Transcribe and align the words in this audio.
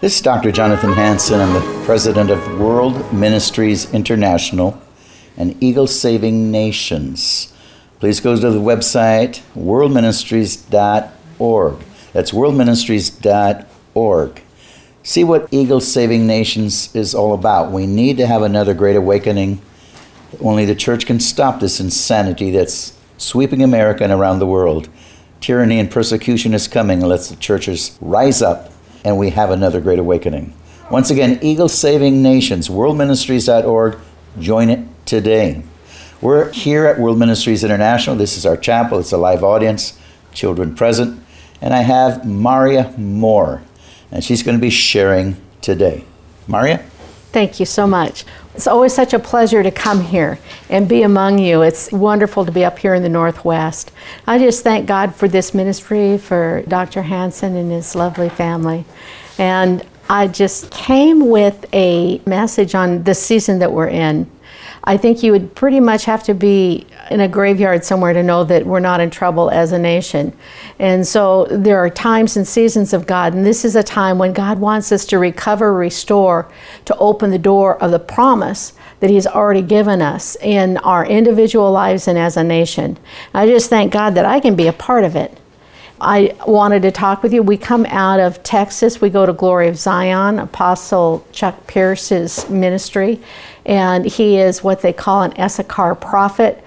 This 0.00 0.14
is 0.14 0.22
Dr. 0.22 0.52
Jonathan 0.52 0.92
Hansen. 0.92 1.40
I'm 1.40 1.52
the 1.52 1.82
president 1.84 2.30
of 2.30 2.60
World 2.60 3.12
Ministries 3.12 3.92
International 3.92 4.80
and 5.36 5.60
Eagle 5.60 5.88
Saving 5.88 6.52
Nations. 6.52 7.52
Please 7.98 8.20
go 8.20 8.36
to 8.36 8.48
the 8.48 8.60
website 8.60 9.42
worldministries.org. 9.56 11.84
That's 12.12 12.30
worldministries.org. 12.30 14.42
See 15.02 15.24
what 15.24 15.48
Eagle 15.50 15.80
Saving 15.80 16.28
Nations 16.28 16.94
is 16.94 17.12
all 17.12 17.34
about. 17.34 17.72
We 17.72 17.88
need 17.88 18.18
to 18.18 18.26
have 18.28 18.42
another 18.42 18.74
great 18.74 18.94
awakening. 18.94 19.60
Only 20.40 20.64
the 20.64 20.76
church 20.76 21.06
can 21.06 21.18
stop 21.18 21.58
this 21.58 21.80
insanity 21.80 22.52
that's 22.52 22.96
sweeping 23.16 23.64
America 23.64 24.04
and 24.04 24.12
around 24.12 24.38
the 24.38 24.46
world. 24.46 24.88
Tyranny 25.40 25.80
and 25.80 25.90
persecution 25.90 26.54
is 26.54 26.68
coming 26.68 27.02
unless 27.02 27.30
the 27.30 27.34
churches 27.34 27.98
rise 28.00 28.40
up 28.40 28.70
and 29.04 29.18
we 29.18 29.30
have 29.30 29.50
another 29.50 29.80
great 29.80 29.98
awakening. 29.98 30.54
Once 30.90 31.10
again, 31.10 31.38
Eagle 31.42 31.68
Saving 31.68 32.22
Nations, 32.22 32.68
worldministries.org. 32.68 33.98
Join 34.38 34.70
it 34.70 34.80
today. 35.04 35.62
We're 36.20 36.50
here 36.52 36.86
at 36.86 36.98
World 36.98 37.18
Ministries 37.18 37.62
International. 37.62 38.16
This 38.16 38.36
is 38.36 38.44
our 38.44 38.56
chapel, 38.56 38.98
it's 38.98 39.12
a 39.12 39.18
live 39.18 39.44
audience, 39.44 39.98
children 40.32 40.74
present. 40.74 41.22
And 41.60 41.74
I 41.74 41.82
have 41.82 42.24
Marya 42.24 42.94
Moore, 42.96 43.62
and 44.10 44.24
she's 44.24 44.42
going 44.42 44.56
to 44.56 44.60
be 44.60 44.70
sharing 44.70 45.36
today. 45.60 46.04
Marya? 46.46 46.78
Thank 47.30 47.60
you 47.60 47.66
so 47.66 47.86
much. 47.86 48.24
It's 48.58 48.66
always 48.66 48.92
such 48.92 49.14
a 49.14 49.20
pleasure 49.20 49.62
to 49.62 49.70
come 49.70 50.00
here 50.00 50.36
and 50.68 50.88
be 50.88 51.02
among 51.02 51.38
you. 51.38 51.62
It's 51.62 51.92
wonderful 51.92 52.44
to 52.44 52.50
be 52.50 52.64
up 52.64 52.76
here 52.76 52.92
in 52.92 53.04
the 53.04 53.08
Northwest. 53.08 53.92
I 54.26 54.40
just 54.40 54.64
thank 54.64 54.84
God 54.84 55.14
for 55.14 55.28
this 55.28 55.54
ministry, 55.54 56.18
for 56.18 56.64
Dr. 56.66 57.02
Hansen 57.02 57.54
and 57.54 57.70
his 57.70 57.94
lovely 57.94 58.28
family. 58.28 58.84
And 59.38 59.86
I 60.10 60.26
just 60.26 60.72
came 60.72 61.28
with 61.28 61.72
a 61.72 62.20
message 62.26 62.74
on 62.74 63.04
the 63.04 63.14
season 63.14 63.60
that 63.60 63.70
we're 63.70 63.90
in. 63.90 64.28
I 64.88 64.96
think 64.96 65.22
you 65.22 65.32
would 65.32 65.54
pretty 65.54 65.80
much 65.80 66.06
have 66.06 66.22
to 66.22 66.32
be 66.32 66.86
in 67.10 67.20
a 67.20 67.28
graveyard 67.28 67.84
somewhere 67.84 68.14
to 68.14 68.22
know 68.22 68.42
that 68.44 68.64
we're 68.64 68.80
not 68.80 69.00
in 69.00 69.10
trouble 69.10 69.50
as 69.50 69.72
a 69.72 69.78
nation. 69.78 70.32
And 70.78 71.06
so 71.06 71.44
there 71.50 71.76
are 71.76 71.90
times 71.90 72.38
and 72.38 72.48
seasons 72.48 72.94
of 72.94 73.06
God, 73.06 73.34
and 73.34 73.44
this 73.44 73.66
is 73.66 73.76
a 73.76 73.82
time 73.82 74.16
when 74.16 74.32
God 74.32 74.58
wants 74.58 74.90
us 74.90 75.04
to 75.08 75.18
recover, 75.18 75.74
restore, 75.74 76.50
to 76.86 76.96
open 76.96 77.30
the 77.30 77.38
door 77.38 77.76
of 77.82 77.90
the 77.90 77.98
promise 77.98 78.72
that 79.00 79.10
He's 79.10 79.26
already 79.26 79.60
given 79.60 80.00
us 80.00 80.38
in 80.40 80.78
our 80.78 81.04
individual 81.04 81.70
lives 81.70 82.08
and 82.08 82.18
as 82.18 82.38
a 82.38 82.42
nation. 82.42 82.96
I 83.34 83.46
just 83.46 83.68
thank 83.68 83.92
God 83.92 84.14
that 84.14 84.24
I 84.24 84.40
can 84.40 84.56
be 84.56 84.68
a 84.68 84.72
part 84.72 85.04
of 85.04 85.14
it. 85.16 85.38
I 86.00 86.36
wanted 86.46 86.82
to 86.82 86.92
talk 86.92 87.22
with 87.22 87.32
you. 87.32 87.42
We 87.42 87.56
come 87.56 87.84
out 87.86 88.20
of 88.20 88.42
Texas. 88.44 89.00
We 89.00 89.10
go 89.10 89.26
to 89.26 89.32
Glory 89.32 89.66
of 89.66 89.76
Zion, 89.76 90.38
Apostle 90.38 91.26
Chuck 91.32 91.66
Pierce's 91.66 92.48
ministry, 92.48 93.20
and 93.68 94.04
he 94.04 94.38
is 94.38 94.64
what 94.64 94.82
they 94.82 94.92
call 94.92 95.22
an 95.22 95.32
Issachar 95.38 95.94
prophet 95.94 96.64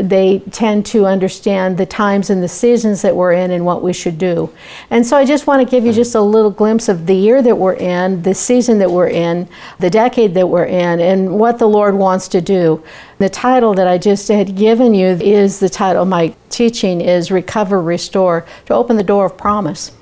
they 0.00 0.40
tend 0.50 0.84
to 0.86 1.06
understand 1.06 1.78
the 1.78 1.86
times 1.86 2.30
and 2.30 2.42
the 2.42 2.48
seasons 2.48 3.02
that 3.02 3.16
we're 3.16 3.32
in 3.32 3.50
and 3.50 3.64
what 3.64 3.82
we 3.82 3.92
should 3.92 4.18
do. 4.18 4.52
And 4.90 5.06
so 5.06 5.16
I 5.16 5.24
just 5.24 5.46
want 5.46 5.66
to 5.66 5.70
give 5.70 5.84
you 5.84 5.92
just 5.92 6.14
a 6.14 6.20
little 6.20 6.50
glimpse 6.50 6.88
of 6.88 7.06
the 7.06 7.14
year 7.14 7.40
that 7.42 7.56
we're 7.56 7.74
in, 7.74 8.22
the 8.22 8.34
season 8.34 8.78
that 8.78 8.90
we're 8.90 9.08
in, 9.08 9.48
the 9.78 9.90
decade 9.90 10.34
that 10.34 10.46
we're 10.46 10.66
in, 10.66 11.00
and 11.00 11.38
what 11.38 11.58
the 11.58 11.68
Lord 11.68 11.94
wants 11.94 12.28
to 12.28 12.40
do. 12.40 12.82
The 13.18 13.30
title 13.30 13.74
that 13.74 13.88
I 13.88 13.98
just 13.98 14.28
had 14.28 14.56
given 14.56 14.94
you 14.94 15.06
is 15.06 15.58
the 15.58 15.70
title 15.70 16.02
of 16.02 16.08
my 16.08 16.34
teaching 16.50 17.00
is 17.00 17.30
Recover, 17.30 17.80
Restore, 17.80 18.46
to 18.66 18.74
open 18.74 18.96
the 18.96 19.02
door 19.02 19.26
of 19.26 19.38
promise 19.38 19.92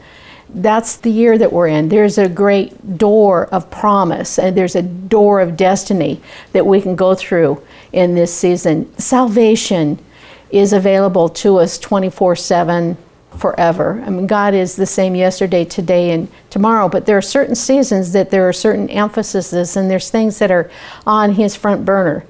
that's 0.48 0.96
the 0.96 1.10
year 1.10 1.36
that 1.38 1.52
we're 1.52 1.68
in. 1.68 1.88
There's 1.88 2.18
a 2.18 2.28
great 2.28 2.98
door 2.98 3.46
of 3.46 3.70
promise 3.70 4.38
and 4.38 4.56
there's 4.56 4.76
a 4.76 4.82
door 4.82 5.40
of 5.40 5.56
destiny 5.56 6.20
that 6.52 6.66
we 6.66 6.80
can 6.80 6.96
go 6.96 7.14
through 7.14 7.62
in 7.92 8.14
this 8.14 8.34
season. 8.34 8.96
Salvation 8.98 9.98
is 10.50 10.72
available 10.72 11.28
to 11.28 11.58
us 11.58 11.78
24 11.78 12.36
7 12.36 12.96
forever. 13.36 14.02
I 14.06 14.10
mean, 14.10 14.26
God 14.26 14.54
is 14.54 14.76
the 14.76 14.86
same 14.86 15.14
yesterday, 15.14 15.64
today, 15.64 16.12
and 16.12 16.28
tomorrow, 16.48 16.88
but 16.88 17.06
there 17.06 17.18
are 17.18 17.22
certain 17.22 17.54
seasons 17.54 18.12
that 18.12 18.30
there 18.30 18.48
are 18.48 18.52
certain 18.52 18.88
emphases 18.88 19.76
and 19.76 19.90
there's 19.90 20.10
things 20.10 20.38
that 20.38 20.50
are 20.50 20.70
on 21.06 21.34
His 21.34 21.54
front 21.54 21.84
burner. 21.84 22.24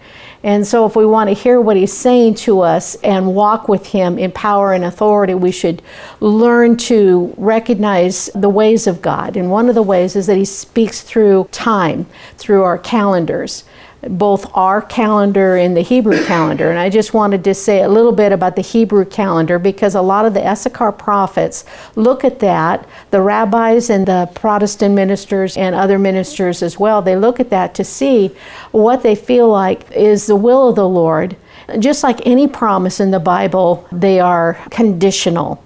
And 0.46 0.64
so, 0.64 0.86
if 0.86 0.94
we 0.94 1.04
want 1.04 1.28
to 1.28 1.34
hear 1.34 1.60
what 1.60 1.76
he's 1.76 1.92
saying 1.92 2.36
to 2.46 2.60
us 2.60 2.94
and 3.02 3.34
walk 3.34 3.68
with 3.68 3.84
him 3.84 4.16
in 4.16 4.30
power 4.30 4.72
and 4.72 4.84
authority, 4.84 5.34
we 5.34 5.50
should 5.50 5.82
learn 6.20 6.76
to 6.76 7.34
recognize 7.36 8.30
the 8.32 8.48
ways 8.48 8.86
of 8.86 9.02
God. 9.02 9.36
And 9.36 9.50
one 9.50 9.68
of 9.68 9.74
the 9.74 9.82
ways 9.82 10.14
is 10.14 10.28
that 10.28 10.36
he 10.36 10.44
speaks 10.44 11.02
through 11.02 11.48
time, 11.50 12.06
through 12.38 12.62
our 12.62 12.78
calendars 12.78 13.64
both 14.08 14.50
our 14.54 14.82
calendar 14.82 15.56
and 15.56 15.76
the 15.76 15.80
Hebrew 15.80 16.22
calendar. 16.24 16.70
And 16.70 16.78
I 16.78 16.90
just 16.90 17.14
wanted 17.14 17.42
to 17.44 17.54
say 17.54 17.82
a 17.82 17.88
little 17.88 18.12
bit 18.12 18.32
about 18.32 18.56
the 18.56 18.62
Hebrew 18.62 19.04
calendar 19.04 19.58
because 19.58 19.94
a 19.94 20.02
lot 20.02 20.26
of 20.26 20.34
the 20.34 20.46
Issachar 20.46 20.92
prophets 20.92 21.64
look 21.96 22.24
at 22.24 22.38
that, 22.40 22.88
the 23.10 23.20
rabbis 23.20 23.90
and 23.90 24.06
the 24.06 24.30
Protestant 24.34 24.94
ministers 24.94 25.56
and 25.56 25.74
other 25.74 25.98
ministers 25.98 26.62
as 26.62 26.78
well, 26.78 27.02
they 27.02 27.16
look 27.16 27.40
at 27.40 27.50
that 27.50 27.74
to 27.74 27.84
see 27.84 28.28
what 28.72 29.02
they 29.02 29.14
feel 29.14 29.48
like 29.48 29.90
is 29.92 30.26
the 30.26 30.36
will 30.36 30.68
of 30.68 30.76
the 30.76 30.88
Lord. 30.88 31.36
Just 31.78 32.02
like 32.02 32.24
any 32.26 32.46
promise 32.46 33.00
in 33.00 33.10
the 33.10 33.18
Bible, 33.20 33.88
they 33.90 34.20
are 34.20 34.54
conditional. 34.70 35.62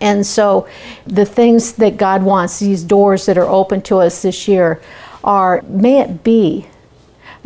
And 0.00 0.26
so 0.26 0.68
the 1.06 1.24
things 1.24 1.72
that 1.74 1.96
God 1.96 2.22
wants, 2.22 2.58
these 2.58 2.84
doors 2.84 3.26
that 3.26 3.38
are 3.38 3.48
open 3.48 3.82
to 3.82 3.96
us 3.96 4.22
this 4.22 4.46
year, 4.46 4.80
are 5.24 5.62
may 5.62 6.00
it 6.00 6.22
be 6.22 6.66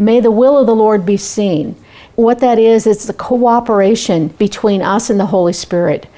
May 0.02 0.18
the 0.18 0.32
will 0.32 0.58
of 0.58 0.66
the 0.66 0.74
Lord 0.74 1.06
be 1.06 1.16
seen. 1.16 1.76
What 2.16 2.40
that 2.40 2.58
is, 2.58 2.88
it's 2.88 3.06
the 3.06 3.12
cooperation 3.12 4.28
between 4.28 4.82
us 4.82 5.10
and 5.10 5.20
the 5.20 5.26
Holy 5.26 5.52
Spirit. 5.52 6.08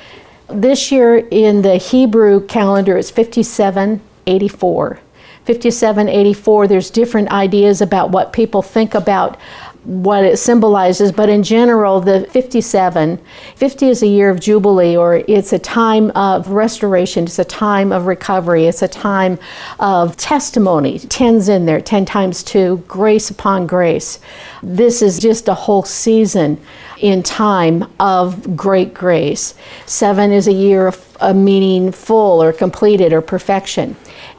This 0.48 0.90
year 0.90 1.18
in 1.18 1.60
the 1.60 1.76
Hebrew 1.76 2.46
calendar, 2.46 2.96
it's 2.96 3.10
5784. 3.10 5.00
5784, 5.44 6.66
there's 6.66 6.90
different 6.90 7.30
ideas 7.30 7.82
about 7.82 8.10
what 8.10 8.32
people 8.32 8.62
think 8.62 8.94
about 8.94 9.38
what 9.84 10.24
it 10.24 10.38
symbolizes, 10.38 11.12
but 11.12 11.28
in 11.28 11.42
general, 11.42 12.00
the 12.00 12.26
57, 12.30 13.18
50 13.56 13.88
is 13.88 14.02
a 14.02 14.06
year 14.06 14.30
of 14.30 14.40
jubilee, 14.40 14.96
or 14.96 15.16
it's 15.28 15.52
a 15.52 15.58
time 15.58 16.10
of 16.12 16.48
restoration, 16.48 17.24
it's 17.24 17.38
a 17.38 17.44
time 17.44 17.92
of 17.92 18.06
recovery, 18.06 18.66
it's 18.66 18.82
a 18.82 18.88
time 18.88 19.38
of 19.78 20.16
testimony. 20.16 20.98
10's 20.98 21.48
in 21.48 21.66
there, 21.66 21.80
10 21.80 22.04
times 22.06 22.42
2, 22.42 22.84
grace 22.88 23.30
upon 23.30 23.66
grace. 23.66 24.20
This 24.62 25.02
is 25.02 25.18
just 25.18 25.48
a 25.48 25.54
whole 25.54 25.82
season 25.82 26.58
in 26.98 27.22
time 27.22 27.84
of 28.00 28.56
great 28.56 28.94
grace. 28.94 29.54
Seven 29.84 30.32
is 30.32 30.48
a 30.48 30.52
year 30.52 30.86
of 30.86 31.16
a 31.20 31.34
meaning 31.34 31.92
full 31.92 32.42
or 32.42 32.52
completed 32.52 33.12
or 33.12 33.20
perfection. 33.20 33.96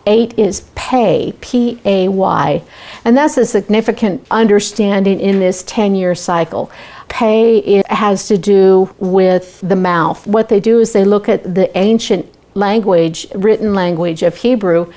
Eight 0.08 0.38
is 0.38 0.62
pay, 0.76 1.34
P 1.42 1.80
A 1.86 2.08
Y. 2.08 2.62
And 3.06 3.16
that's 3.16 3.38
a 3.38 3.46
significant 3.46 4.26
understanding 4.32 5.20
in 5.20 5.40
this 5.40 5.64
10 5.64 5.96
year 5.96 6.16
cycle. 6.16 6.72
Pay 7.08 7.84
has 7.88 8.28
to 8.28 8.38
do 8.38 8.94
with 8.98 9.62
the 9.62 9.76
mouth. 9.76 10.26
What 10.26 10.50
they 10.50 10.60
do 10.60 10.80
is 10.80 10.92
they 10.92 11.06
look 11.06 11.30
at 11.30 11.56
the 11.56 11.76
ancient 11.78 12.28
language, 12.56 13.28
written 13.36 13.74
language 13.74 14.24
of 14.24 14.38
Hebrew, 14.38 14.92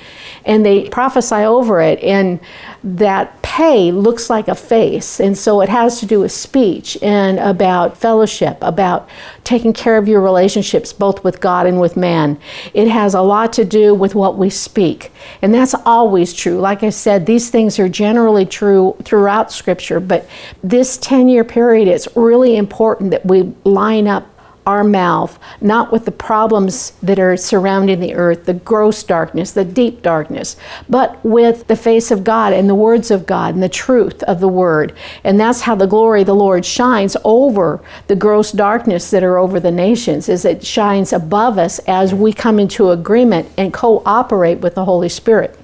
and 0.49 0.65
they 0.65 0.89
prophesy 0.89 1.35
over 1.35 1.79
it. 1.79 1.99
And 1.99 2.39
that 2.83 3.39
pay 3.43 3.91
looks 3.91 4.31
like 4.31 4.47
a 4.47 4.55
face. 4.55 5.19
And 5.19 5.37
so 5.37 5.61
it 5.61 5.69
has 5.69 5.99
to 5.99 6.07
do 6.07 6.21
with 6.21 6.31
speech 6.31 6.97
and 7.03 7.37
about 7.37 7.95
fellowship, 7.95 8.57
about 8.61 9.07
taking 9.43 9.73
care 9.73 9.95
of 9.95 10.07
your 10.07 10.21
relationships 10.21 10.91
both 10.91 11.23
with 11.23 11.39
God 11.39 11.67
and 11.67 11.79
with 11.79 11.95
man. 11.95 12.39
It 12.73 12.87
has 12.87 13.13
a 13.13 13.21
lot 13.21 13.53
to 13.53 13.63
do 13.63 13.93
with 13.93 14.15
what 14.15 14.39
we 14.39 14.49
speak. 14.49 15.11
And 15.43 15.53
that's 15.53 15.75
always 15.85 16.33
true. 16.33 16.59
Like 16.59 16.81
I 16.81 16.89
said, 16.89 17.27
these 17.27 17.51
things 17.51 17.77
are 17.77 17.87
generally 17.87 18.45
true 18.45 18.95
throughout 19.03 19.51
Scripture, 19.51 19.99
but 19.99 20.27
this 20.63 20.97
10 20.97 21.29
year 21.29 21.43
period, 21.43 21.87
it's 21.87 22.07
really 22.15 22.57
important 22.57 23.11
that 23.11 23.23
we 23.23 23.53
line 23.65 24.07
up 24.07 24.25
our 24.65 24.83
mouth, 24.83 25.39
not 25.61 25.91
with 25.91 26.05
the 26.05 26.11
problems 26.11 26.91
that 27.01 27.19
are 27.19 27.35
surrounding 27.37 27.99
the 27.99 28.13
earth, 28.13 28.45
the 28.45 28.53
gross 28.53 29.03
darkness, 29.03 29.51
the 29.51 29.65
deep 29.65 30.01
darkness, 30.01 30.57
but 30.87 31.23
with 31.25 31.67
the 31.67 31.75
face 31.75 32.11
of 32.11 32.23
God 32.23 32.53
and 32.53 32.69
the 32.69 32.75
words 32.75 33.11
of 33.11 33.25
God 33.25 33.53
and 33.53 33.63
the 33.63 33.69
truth 33.69 34.21
of 34.23 34.39
the 34.39 34.47
word. 34.47 34.93
And 35.23 35.39
that's 35.39 35.61
how 35.61 35.75
the 35.75 35.87
glory 35.87 36.21
of 36.21 36.27
the 36.27 36.35
Lord 36.35 36.65
shines 36.65 37.17
over 37.23 37.81
the 38.07 38.15
gross 38.15 38.51
darkness 38.51 39.09
that 39.11 39.23
are 39.23 39.37
over 39.37 39.59
the 39.59 39.71
nations, 39.71 40.29
is 40.29 40.45
it 40.45 40.65
shines 40.65 41.13
above 41.13 41.57
us 41.57 41.79
as 41.87 42.13
we 42.13 42.33
come 42.33 42.59
into 42.59 42.91
agreement 42.91 43.49
and 43.57 43.73
cooperate 43.73 44.59
with 44.59 44.75
the 44.75 44.85
Holy 44.85 45.09
Spirit. 45.09 45.57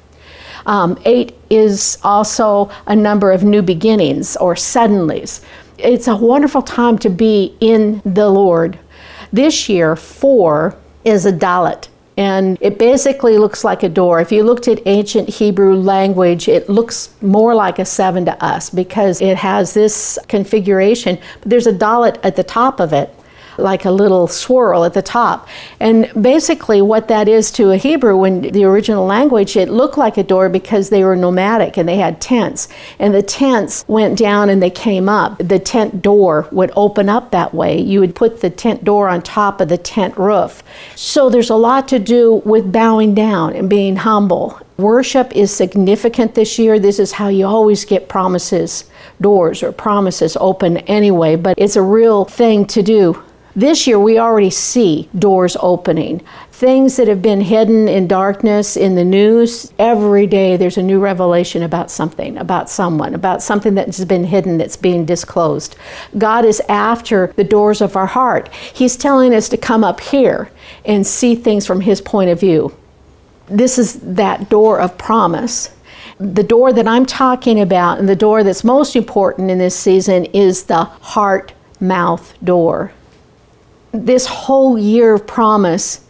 Um, 0.66 1.00
eight 1.06 1.36
is 1.50 1.98
also 2.04 2.72
a 2.88 2.96
number 2.96 3.32
of 3.32 3.44
new 3.44 3.62
beginnings 3.62 4.36
or 4.38 4.56
suddenlies. 4.56 5.44
It's 5.78 6.08
a 6.08 6.16
wonderful 6.16 6.62
time 6.62 6.98
to 7.00 7.10
be 7.10 7.56
in 7.60 8.02
the 8.06 8.30
Lord 8.30 8.80
this 9.32 9.70
year, 9.70 9.96
four 9.96 10.76
is 11.04 11.26
a 11.26 11.32
Dalet. 11.32 11.88
And 12.18 12.58
it 12.62 12.80
basically 12.80 13.38
looks 13.38 13.64
like 13.64 13.84
a 13.84 13.90
door. 13.90 14.22
If 14.22 14.32
you 14.32 14.44
looked 14.44 14.68
at 14.68 14.82
ancient 14.86 15.28
Hebrew 15.28 15.76
language, 15.76 16.48
it 16.48 16.70
looks 16.70 17.14
more 17.22 17.54
like 17.54 17.78
a 17.78 17.86
seven 17.86 18.26
to 18.26 18.44
us 18.44 18.70
because 18.70 19.22
it 19.22 19.38
has 19.38 19.74
this 19.74 20.18
configuration. 20.30 21.18
But 21.42 21.50
there's 21.50 21.68
a 21.68 21.74
dalet 21.74 22.18
at 22.24 22.36
the 22.36 22.44
top 22.44 22.80
of 22.80 22.94
it 22.94 23.14
like 23.58 23.86
a 23.86 23.92
little 23.92 24.28
swirl 24.28 24.84
at 24.86 24.94
the 24.94 25.02
top. 25.02 25.48
And 25.80 26.12
basically, 26.20 26.82
what 26.82 27.08
that 27.08 27.28
is 27.28 27.52
to 27.54 27.72
a 27.72 27.78
Hebrew, 27.78 28.24
in 28.24 28.42
the 28.42 28.66
original 28.66 29.06
language, 29.06 29.56
it 29.56 29.70
looked 29.70 29.98
like 29.98 30.18
a 30.18 30.24
door 30.24 30.50
because 30.50 30.90
they 30.90 31.04
were 31.04 31.16
nomadic 31.16 31.78
and 31.78 31.88
they 31.88 31.98
had 31.98 32.22
tents. 32.22 32.68
And 33.00 33.14
the 33.14 33.24
tents 33.24 33.86
went 33.88 34.18
down 34.18 34.50
and 34.50 34.62
they 34.62 34.70
came 34.70 35.10
up. 35.10 35.38
The 35.38 35.60
tent 35.60 36.02
door 36.02 36.48
would 36.52 36.72
open 36.76 37.10
up 37.10 37.32
that 37.32 37.54
way. 37.54 37.80
You 37.80 38.00
would 38.00 38.16
put 38.16 38.42
the 38.42 38.50
tent 38.50 38.84
door 38.84 39.10
on 39.10 39.22
top 39.22 39.62
of 39.62 39.70
the 39.70 39.78
tent 39.78 40.18
roof. 40.18 40.64
So 40.96 41.30
there's 41.30 41.50
a 41.50 41.56
lot 41.56 41.88
to 41.90 42.00
do 42.00 42.42
with 42.46 42.72
bowing 42.72 43.14
down 43.14 43.56
and 43.56 43.70
being 43.70 43.96
humble. 43.98 44.60
Worship 44.78 45.34
is 45.34 45.56
significant 45.56 46.36
this 46.36 46.60
year. 46.60 46.80
This 46.80 47.00
is 47.00 47.14
how 47.14 47.30
you 47.30 47.46
always 47.46 47.86
get 47.86 48.10
promises, 48.10 48.84
doors 49.22 49.64
or 49.64 49.72
promises 49.72 50.36
open 50.42 50.78
anyway, 50.80 51.38
but 51.38 51.58
it's 51.58 51.78
a 51.78 51.82
real 51.82 52.26
thing 52.26 52.66
to 52.68 52.84
do. 52.84 53.24
This 53.58 53.88
year, 53.88 53.98
we 53.98 54.20
already 54.20 54.50
see 54.50 55.08
doors 55.18 55.56
opening. 55.62 56.22
Things 56.52 56.98
that 56.98 57.08
have 57.08 57.22
been 57.22 57.40
hidden 57.40 57.88
in 57.88 58.06
darkness 58.06 58.76
in 58.76 58.96
the 58.96 59.06
news, 59.06 59.72
every 59.80 60.28
day 60.28 60.58
there's 60.58 60.78
a 60.78 60.84
new 60.84 61.00
revelation 61.00 61.64
about 61.64 61.90
something, 61.90 62.38
about 62.38 62.70
someone, 62.70 63.16
about 63.16 63.42
something 63.42 63.74
that's 63.74 64.04
been 64.04 64.26
hidden 64.26 64.58
that's 64.58 64.76
being 64.76 65.06
disclosed. 65.06 65.78
God 66.18 66.44
is 66.44 66.62
after 66.68 67.32
the 67.38 67.46
doors 67.46 67.80
of 67.80 67.96
our 67.96 68.08
heart. 68.08 68.54
He's 68.54 68.98
telling 68.98 69.34
us 69.34 69.48
to 69.50 69.58
come 69.58 69.86
up 69.86 70.02
here 70.02 70.50
and 70.84 71.08
see 71.08 71.34
things 71.34 71.66
from 71.66 71.80
His 71.80 72.02
point 72.02 72.30
of 72.30 72.40
view. 72.42 72.76
This 73.48 73.78
is 73.78 74.02
that 74.02 74.50
door 74.50 74.82
of 74.82 74.98
promise. 74.98 75.74
The 76.18 76.44
door 76.44 76.74
that 76.74 76.90
I'm 76.90 77.06
talking 77.06 77.62
about, 77.62 78.00
and 78.00 78.10
the 78.10 78.18
door 78.18 78.44
that's 78.44 78.66
most 78.66 78.98
important 78.98 79.50
in 79.50 79.60
this 79.60 79.78
season, 79.78 80.26
is 80.26 80.64
the 80.64 80.84
heart 80.84 81.54
mouth 81.80 82.34
door 82.44 82.92
this 83.96 84.26
whole 84.26 84.78
year 84.78 85.14
of 85.14 85.28
promise, 85.28 86.02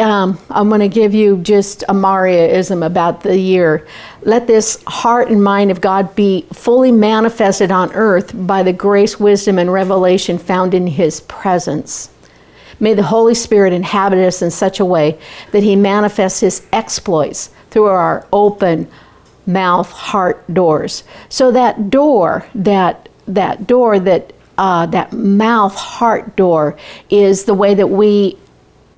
um, 0.00 0.38
I'm 0.48 0.68
going 0.68 0.80
to 0.80 0.88
give 0.88 1.12
you 1.12 1.38
just 1.38 1.82
a 1.82 1.92
Maryaism 1.92 2.84
about 2.84 3.22
the 3.22 3.38
year. 3.38 3.86
Let 4.22 4.46
this 4.46 4.82
heart 4.86 5.28
and 5.28 5.42
mind 5.42 5.70
of 5.70 5.80
God 5.80 6.14
be 6.14 6.46
fully 6.52 6.92
manifested 6.92 7.70
on 7.70 7.92
earth 7.92 8.32
by 8.34 8.62
the 8.62 8.72
grace, 8.72 9.20
wisdom, 9.20 9.58
and 9.58 9.70
revelation 9.70 10.38
found 10.38 10.72
in 10.72 10.86
His 10.86 11.20
presence. 11.22 12.10
May 12.80 12.94
the 12.94 13.02
Holy 13.02 13.34
Spirit 13.34 13.72
inhabit 13.72 14.18
us 14.18 14.42
in 14.42 14.50
such 14.50 14.80
a 14.80 14.84
way 14.84 15.18
that 15.52 15.62
He 15.62 15.76
manifests 15.76 16.40
His 16.40 16.66
exploits 16.72 17.50
through 17.70 17.86
our 17.86 18.26
open 18.32 18.88
mouth, 19.46 19.90
heart 19.90 20.42
doors. 20.52 21.04
So 21.28 21.50
that 21.52 21.90
door, 21.90 22.46
that 22.54 23.08
that 23.26 23.66
door 23.66 23.98
that 24.00 24.32
uh, 24.58 24.86
that 24.86 25.12
mouth 25.12 25.74
heart 25.74 26.36
door 26.36 26.76
is 27.10 27.44
the 27.44 27.54
way 27.54 27.74
that 27.74 27.88
we 27.88 28.38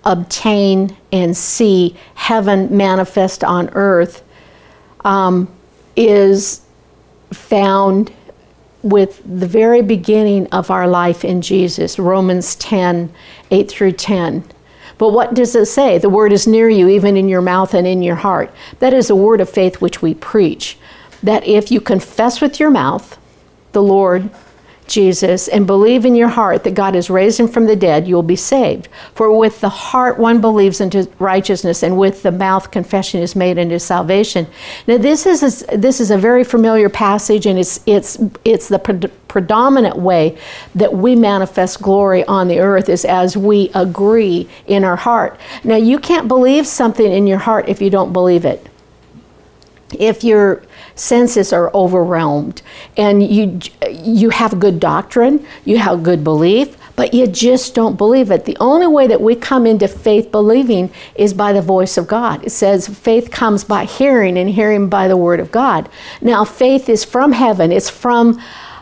obtain 0.04 0.96
and 1.12 1.36
see 1.36 1.96
heaven 2.14 2.74
manifest 2.76 3.44
on 3.44 3.68
earth 3.74 4.22
um, 5.04 5.52
is 5.96 6.62
found 7.32 8.12
with 8.82 9.20
the 9.24 9.46
very 9.46 9.82
beginning 9.82 10.46
of 10.48 10.70
our 10.70 10.86
life 10.86 11.24
in 11.24 11.42
Jesus, 11.42 11.98
Romans 11.98 12.54
10 12.56 13.12
8 13.50 13.68
through 13.68 13.92
10. 13.92 14.44
But 14.98 15.10
what 15.10 15.34
does 15.34 15.54
it 15.54 15.66
say? 15.66 15.98
The 15.98 16.08
word 16.08 16.32
is 16.32 16.46
near 16.46 16.68
you, 16.68 16.88
even 16.88 17.16
in 17.16 17.28
your 17.28 17.40
mouth 17.40 17.74
and 17.74 17.86
in 17.86 18.02
your 18.02 18.16
heart. 18.16 18.52
That 18.80 18.92
is 18.92 19.10
a 19.10 19.16
word 19.16 19.40
of 19.40 19.48
faith 19.48 19.80
which 19.80 20.02
we 20.02 20.14
preach. 20.14 20.76
That 21.22 21.46
if 21.46 21.70
you 21.70 21.80
confess 21.80 22.40
with 22.40 22.58
your 22.58 22.70
mouth 22.70 23.18
the 23.72 23.82
Lord 23.82 24.30
Jesus 24.88 25.48
and 25.48 25.66
believe 25.66 26.04
in 26.04 26.14
your 26.14 26.28
heart 26.28 26.64
that 26.64 26.74
God 26.74 26.94
has 26.94 27.10
raised 27.10 27.38
him 27.38 27.48
from 27.48 27.66
the 27.66 27.76
dead, 27.76 28.08
you 28.08 28.14
will 28.14 28.22
be 28.22 28.36
saved. 28.36 28.88
For 29.14 29.36
with 29.36 29.60
the 29.60 29.68
heart 29.68 30.18
one 30.18 30.40
believes 30.40 30.80
into 30.80 31.08
righteousness, 31.18 31.82
and 31.82 31.98
with 31.98 32.22
the 32.22 32.32
mouth 32.32 32.70
confession 32.70 33.20
is 33.20 33.36
made 33.36 33.58
into 33.58 33.78
salvation. 33.78 34.46
Now, 34.86 34.98
this 34.98 35.26
is 35.26 35.62
a, 35.62 35.76
this 35.76 36.00
is 36.00 36.10
a 36.10 36.18
very 36.18 36.44
familiar 36.44 36.88
passage, 36.88 37.46
and 37.46 37.58
it's 37.58 37.80
it's 37.86 38.18
it's 38.44 38.68
the 38.68 38.78
pre- 38.78 39.10
predominant 39.28 39.96
way 39.96 40.38
that 40.74 40.92
we 40.92 41.14
manifest 41.14 41.80
glory 41.82 42.24
on 42.24 42.48
the 42.48 42.58
earth 42.58 42.88
is 42.88 43.04
as 43.04 43.36
we 43.36 43.70
agree 43.74 44.48
in 44.66 44.84
our 44.84 44.96
heart. 44.96 45.38
Now, 45.64 45.76
you 45.76 45.98
can't 45.98 46.28
believe 46.28 46.66
something 46.66 47.10
in 47.12 47.26
your 47.26 47.38
heart 47.38 47.68
if 47.68 47.80
you 47.82 47.90
don't 47.90 48.12
believe 48.12 48.44
it. 48.44 48.66
If 49.98 50.24
you're 50.24 50.62
senses 50.98 51.52
are 51.52 51.70
overwhelmed 51.74 52.62
and 52.96 53.22
you 53.22 53.58
you 53.90 54.30
have 54.30 54.58
good 54.60 54.80
doctrine, 54.80 55.46
you 55.64 55.78
have 55.78 56.02
good 56.02 56.24
belief, 56.24 56.76
but 56.96 57.14
you 57.14 57.26
just 57.26 57.74
don't 57.74 57.96
believe 57.96 58.30
it. 58.30 58.44
The 58.44 58.56
only 58.58 58.88
way 58.88 59.06
that 59.06 59.20
we 59.20 59.36
come 59.36 59.66
into 59.66 59.86
faith 59.86 60.32
believing 60.32 60.90
is 61.14 61.32
by 61.32 61.52
the 61.52 61.62
voice 61.62 61.96
of 61.96 62.08
God. 62.08 62.44
It 62.44 62.50
says 62.50 62.88
faith 62.88 63.30
comes 63.30 63.62
by 63.64 63.84
hearing 63.84 64.36
and 64.36 64.50
hearing 64.50 64.88
by 64.88 65.06
the 65.06 65.16
word 65.16 65.40
of 65.40 65.52
God. 65.52 65.88
Now 66.20 66.44
faith 66.44 66.88
is 66.88 67.04
from 67.04 67.32
heaven. 67.32 67.70
It's 67.70 67.90
from 67.90 68.40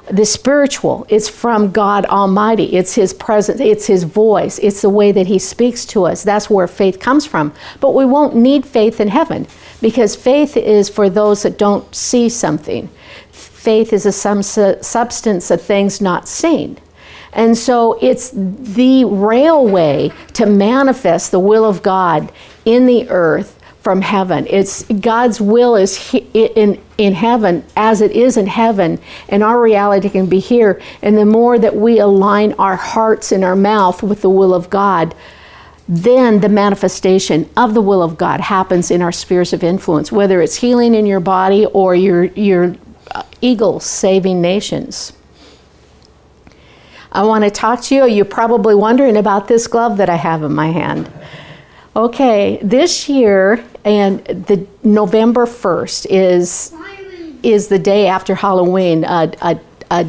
the 0.08 0.24
spiritual 0.24 1.04
it's 1.08 1.28
from 1.28 1.72
god 1.72 2.06
almighty 2.06 2.76
it's 2.76 2.94
his 2.94 3.12
presence 3.12 3.60
it's 3.60 3.86
his 3.86 4.04
voice 4.04 4.58
it's 4.60 4.80
the 4.82 4.88
way 4.88 5.10
that 5.10 5.26
he 5.26 5.36
speaks 5.36 5.84
to 5.84 6.04
us 6.04 6.22
that's 6.22 6.48
where 6.48 6.68
faith 6.68 7.00
comes 7.00 7.26
from 7.26 7.52
but 7.80 7.92
we 7.92 8.04
won't 8.04 8.36
need 8.36 8.64
faith 8.64 9.00
in 9.00 9.08
heaven 9.08 9.46
because 9.86 10.16
faith 10.16 10.56
is 10.56 10.88
for 10.88 11.08
those 11.08 11.44
that 11.44 11.56
don't 11.56 11.94
see 11.94 12.28
something. 12.28 12.88
Faith 13.30 13.92
is 13.92 14.04
a 14.04 14.10
substance 14.10 15.48
of 15.48 15.62
things 15.62 16.00
not 16.00 16.26
seen. 16.26 16.76
And 17.32 17.56
so 17.56 17.96
it's 18.02 18.32
the 18.34 19.04
railway 19.04 20.10
to 20.32 20.44
manifest 20.44 21.30
the 21.30 21.38
will 21.38 21.64
of 21.64 21.84
God 21.84 22.32
in 22.64 22.86
the 22.86 23.08
earth 23.10 23.62
from 23.80 24.02
heaven. 24.02 24.44
It's 24.50 24.82
God's 24.82 25.40
will 25.40 25.76
is 25.76 26.12
in 26.34 26.82
in 26.98 27.14
heaven 27.14 27.64
as 27.76 28.00
it 28.00 28.10
is 28.10 28.36
in 28.36 28.48
heaven, 28.48 28.98
and 29.28 29.44
our 29.44 29.60
reality 29.60 30.08
can 30.08 30.26
be 30.26 30.40
here. 30.40 30.82
And 31.00 31.16
the 31.16 31.26
more 31.26 31.60
that 31.60 31.76
we 31.76 32.00
align 32.00 32.54
our 32.54 32.74
hearts 32.74 33.30
and 33.30 33.44
our 33.44 33.54
mouth 33.54 34.02
with 34.02 34.22
the 34.22 34.30
will 34.30 34.52
of 34.52 34.68
God, 34.68 35.14
then 35.88 36.40
the 36.40 36.48
manifestation 36.48 37.48
of 37.56 37.74
the 37.74 37.80
will 37.80 38.02
of 38.02 38.18
God 38.18 38.40
happens 38.40 38.90
in 38.90 39.02
our 39.02 39.12
spheres 39.12 39.52
of 39.52 39.62
influence, 39.62 40.10
whether 40.10 40.40
it's 40.40 40.56
healing 40.56 40.94
in 40.94 41.06
your 41.06 41.20
body 41.20 41.66
or 41.66 41.94
your, 41.94 42.24
your 42.24 42.74
uh, 43.12 43.22
eagles 43.40 43.84
saving 43.84 44.40
nations. 44.40 45.12
I 47.12 47.22
want 47.22 47.44
to 47.44 47.50
talk 47.50 47.82
to 47.84 47.94
you. 47.94 48.06
You're 48.06 48.24
probably 48.24 48.74
wondering 48.74 49.16
about 49.16 49.48
this 49.48 49.66
glove 49.66 49.96
that 49.98 50.10
I 50.10 50.16
have 50.16 50.42
in 50.42 50.52
my 50.52 50.68
hand. 50.68 51.10
Okay, 51.94 52.58
this 52.62 53.08
year 53.08 53.64
and 53.84 54.24
the 54.24 54.66
November 54.82 55.46
1st 55.46 56.06
is 56.10 56.74
is 57.42 57.68
the 57.68 57.78
day 57.78 58.08
after 58.08 58.34
Halloween. 58.34 59.04
a, 59.04 59.32
a 59.90 60.06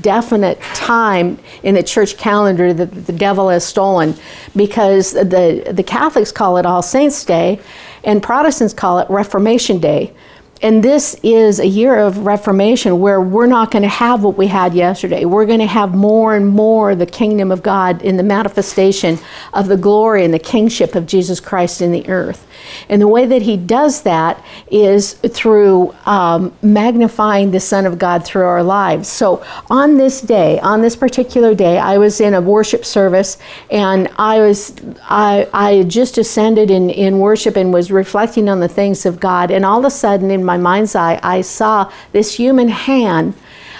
definite 0.00 0.60
time 0.74 1.38
in 1.62 1.74
the 1.74 1.82
church 1.82 2.16
calendar 2.16 2.72
that 2.72 3.06
the 3.06 3.12
devil 3.12 3.48
has 3.48 3.64
stolen 3.64 4.14
because 4.54 5.12
the, 5.12 5.70
the 5.72 5.82
Catholics 5.82 6.32
call 6.32 6.56
it 6.58 6.66
All 6.66 6.82
Saints' 6.82 7.24
Day 7.24 7.60
and 8.04 8.22
Protestants 8.22 8.74
call 8.74 8.98
it 8.98 9.08
Reformation 9.10 9.78
Day. 9.78 10.14
And 10.60 10.82
this 10.82 11.14
is 11.22 11.60
a 11.60 11.66
year 11.66 11.96
of 11.98 12.26
reformation 12.26 12.98
where 12.98 13.20
we're 13.20 13.46
not 13.46 13.70
going 13.70 13.82
to 13.82 13.88
have 13.88 14.24
what 14.24 14.36
we 14.36 14.48
had 14.48 14.74
yesterday. 14.74 15.24
We're 15.24 15.46
going 15.46 15.60
to 15.60 15.66
have 15.66 15.94
more 15.94 16.34
and 16.34 16.48
more 16.48 16.96
the 16.96 17.06
kingdom 17.06 17.52
of 17.52 17.62
God 17.62 18.02
in 18.02 18.16
the 18.16 18.24
manifestation 18.24 19.18
of 19.52 19.68
the 19.68 19.76
glory 19.76 20.24
and 20.24 20.34
the 20.34 20.40
kingship 20.40 20.96
of 20.96 21.06
Jesus 21.06 21.38
Christ 21.38 21.80
in 21.80 21.92
the 21.92 22.08
earth. 22.08 22.47
And 22.88 23.00
the 23.00 23.08
way 23.08 23.26
that 23.26 23.42
he 23.42 23.56
does 23.56 24.02
that 24.02 24.44
is 24.70 25.14
through 25.14 25.94
um, 26.06 26.52
magnifying 26.62 27.50
the 27.50 27.60
Son 27.60 27.86
of 27.86 27.98
God 27.98 28.24
through 28.24 28.44
our 28.44 28.62
lives. 28.62 29.08
So 29.08 29.44
on 29.70 29.96
this 29.96 30.20
day, 30.20 30.58
on 30.60 30.80
this 30.80 30.96
particular 30.96 31.54
day, 31.54 31.78
I 31.78 31.98
was 31.98 32.20
in 32.20 32.34
a 32.34 32.40
worship 32.40 32.84
service 32.84 33.38
and 33.70 34.08
I 34.16 34.40
was 34.40 34.74
I, 35.02 35.48
I 35.52 35.72
had 35.74 35.88
just 35.88 36.18
ascended 36.18 36.70
in, 36.70 36.90
in 36.90 37.18
worship 37.18 37.56
and 37.56 37.72
was 37.72 37.90
reflecting 37.90 38.48
on 38.48 38.60
the 38.60 38.68
things 38.68 39.06
of 39.06 39.20
God. 39.20 39.50
And 39.50 39.64
all 39.64 39.78
of 39.78 39.84
a 39.84 39.90
sudden 39.90 40.30
in 40.30 40.44
my 40.44 40.56
mind's 40.56 40.94
eye, 40.94 41.20
I 41.22 41.40
saw 41.40 41.92
this 42.12 42.34
human 42.34 42.68
hand 42.68 43.34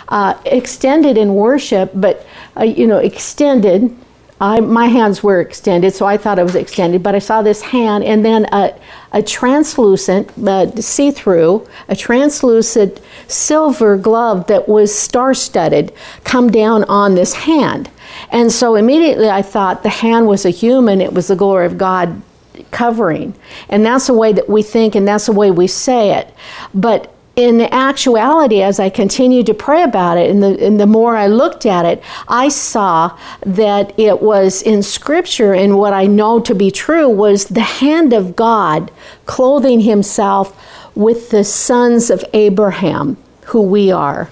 uh, 0.08 0.38
extended 0.46 1.18
in 1.18 1.34
worship, 1.34 1.90
but 1.94 2.26
uh, 2.56 2.64
you 2.64 2.86
know, 2.86 2.98
extended 2.98 3.94
I, 4.40 4.60
my 4.60 4.86
hands 4.86 5.22
were 5.22 5.40
extended, 5.40 5.94
so 5.94 6.06
I 6.06 6.16
thought 6.16 6.38
it 6.38 6.44
was 6.44 6.54
extended, 6.54 7.02
but 7.02 7.14
I 7.14 7.18
saw 7.18 7.42
this 7.42 7.60
hand 7.60 8.04
and 8.04 8.24
then 8.24 8.46
a, 8.52 8.78
a 9.12 9.22
translucent, 9.22 10.30
uh, 10.46 10.70
see 10.80 11.10
through, 11.10 11.66
a 11.88 11.96
translucent 11.96 13.00
silver 13.26 13.96
glove 13.96 14.46
that 14.46 14.68
was 14.68 14.96
star 14.96 15.34
studded 15.34 15.92
come 16.22 16.50
down 16.50 16.84
on 16.84 17.14
this 17.14 17.34
hand. 17.34 17.90
And 18.30 18.52
so 18.52 18.76
immediately 18.76 19.28
I 19.28 19.42
thought 19.42 19.82
the 19.82 19.88
hand 19.88 20.28
was 20.28 20.44
a 20.44 20.50
human, 20.50 21.00
it 21.00 21.12
was 21.12 21.28
the 21.28 21.36
glory 21.36 21.66
of 21.66 21.76
God 21.76 22.22
covering. 22.70 23.34
And 23.68 23.84
that's 23.84 24.06
the 24.06 24.14
way 24.14 24.32
that 24.32 24.48
we 24.48 24.62
think 24.62 24.94
and 24.94 25.06
that's 25.06 25.26
the 25.26 25.32
way 25.32 25.50
we 25.50 25.66
say 25.66 26.16
it. 26.16 26.32
But 26.74 27.12
in 27.38 27.60
actuality, 27.60 28.62
as 28.62 28.80
I 28.80 28.90
continued 28.90 29.46
to 29.46 29.54
pray 29.54 29.84
about 29.84 30.18
it, 30.18 30.28
and 30.28 30.42
the, 30.42 30.60
and 30.60 30.80
the 30.80 30.88
more 30.88 31.16
I 31.16 31.28
looked 31.28 31.66
at 31.66 31.86
it, 31.86 32.02
I 32.26 32.48
saw 32.48 33.16
that 33.46 33.96
it 33.96 34.20
was 34.20 34.60
in 34.60 34.82
Scripture, 34.82 35.54
and 35.54 35.78
what 35.78 35.92
I 35.92 36.06
know 36.06 36.40
to 36.40 36.52
be 36.52 36.72
true 36.72 37.08
was 37.08 37.44
the 37.44 37.60
hand 37.60 38.12
of 38.12 38.34
God 38.34 38.90
clothing 39.26 39.82
Himself 39.82 40.60
with 40.96 41.30
the 41.30 41.44
sons 41.44 42.10
of 42.10 42.24
Abraham, 42.32 43.16
who 43.44 43.62
we 43.62 43.92
are, 43.92 44.28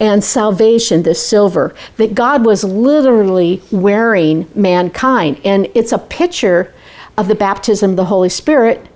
and 0.00 0.24
salvation, 0.24 1.02
the 1.02 1.14
silver, 1.14 1.74
that 1.98 2.14
God 2.14 2.46
was 2.46 2.64
literally 2.64 3.62
wearing 3.70 4.48
mankind. 4.54 5.38
And 5.44 5.68
it's 5.74 5.92
a 5.92 5.98
picture 5.98 6.72
of 7.18 7.28
the 7.28 7.34
baptism 7.34 7.90
of 7.90 7.96
the 7.96 8.06
Holy 8.06 8.30
Spirit 8.30 8.88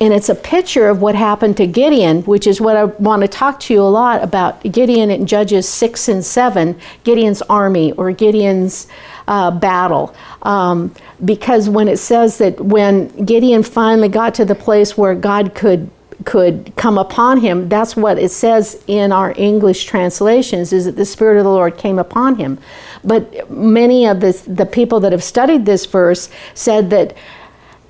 and 0.00 0.14
it's 0.14 0.30
a 0.30 0.34
picture 0.34 0.88
of 0.88 1.02
what 1.02 1.14
happened 1.14 1.58
to 1.58 1.66
Gideon, 1.66 2.22
which 2.22 2.46
is 2.46 2.58
what 2.58 2.74
I 2.74 2.84
want 2.84 3.20
to 3.20 3.28
talk 3.28 3.60
to 3.60 3.74
you 3.74 3.82
a 3.82 3.82
lot 3.82 4.24
about 4.24 4.62
Gideon 4.62 5.10
in 5.10 5.26
Judges 5.26 5.68
6 5.68 6.08
and 6.08 6.24
7, 6.24 6.80
Gideon's 7.04 7.42
army 7.42 7.92
or 7.92 8.10
Gideon's 8.10 8.88
uh, 9.28 9.50
battle. 9.50 10.14
Um, 10.42 10.94
because 11.22 11.68
when 11.68 11.86
it 11.86 11.98
says 11.98 12.38
that 12.38 12.58
when 12.60 13.08
Gideon 13.26 13.62
finally 13.62 14.08
got 14.08 14.34
to 14.36 14.46
the 14.46 14.54
place 14.54 14.96
where 14.96 15.14
God 15.14 15.54
could 15.54 15.90
could 16.26 16.70
come 16.76 16.98
upon 16.98 17.40
him 17.40 17.66
that's 17.70 17.96
what 17.96 18.18
it 18.18 18.30
says 18.30 18.84
in 18.86 19.10
our 19.10 19.32
english 19.38 19.86
translations 19.86 20.70
is 20.70 20.84
that 20.84 20.96
the 20.96 21.06
spirit 21.06 21.38
of 21.38 21.44
the 21.44 21.50
lord 21.50 21.78
came 21.78 21.98
upon 21.98 22.36
him 22.36 22.58
but 23.02 23.50
many 23.50 24.06
of 24.06 24.20
the, 24.20 24.32
the 24.46 24.66
people 24.66 25.00
that 25.00 25.12
have 25.12 25.24
studied 25.24 25.64
this 25.64 25.86
verse 25.86 26.28
said 26.52 26.90
that 26.90 27.16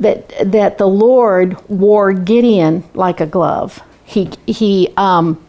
that 0.00 0.50
that 0.52 0.78
the 0.78 0.86
Lord 0.86 1.56
wore 1.68 2.12
Gideon 2.12 2.84
like 2.94 3.20
a 3.20 3.26
glove. 3.26 3.82
He 4.04 4.30
he. 4.46 4.92
Um, 4.96 5.44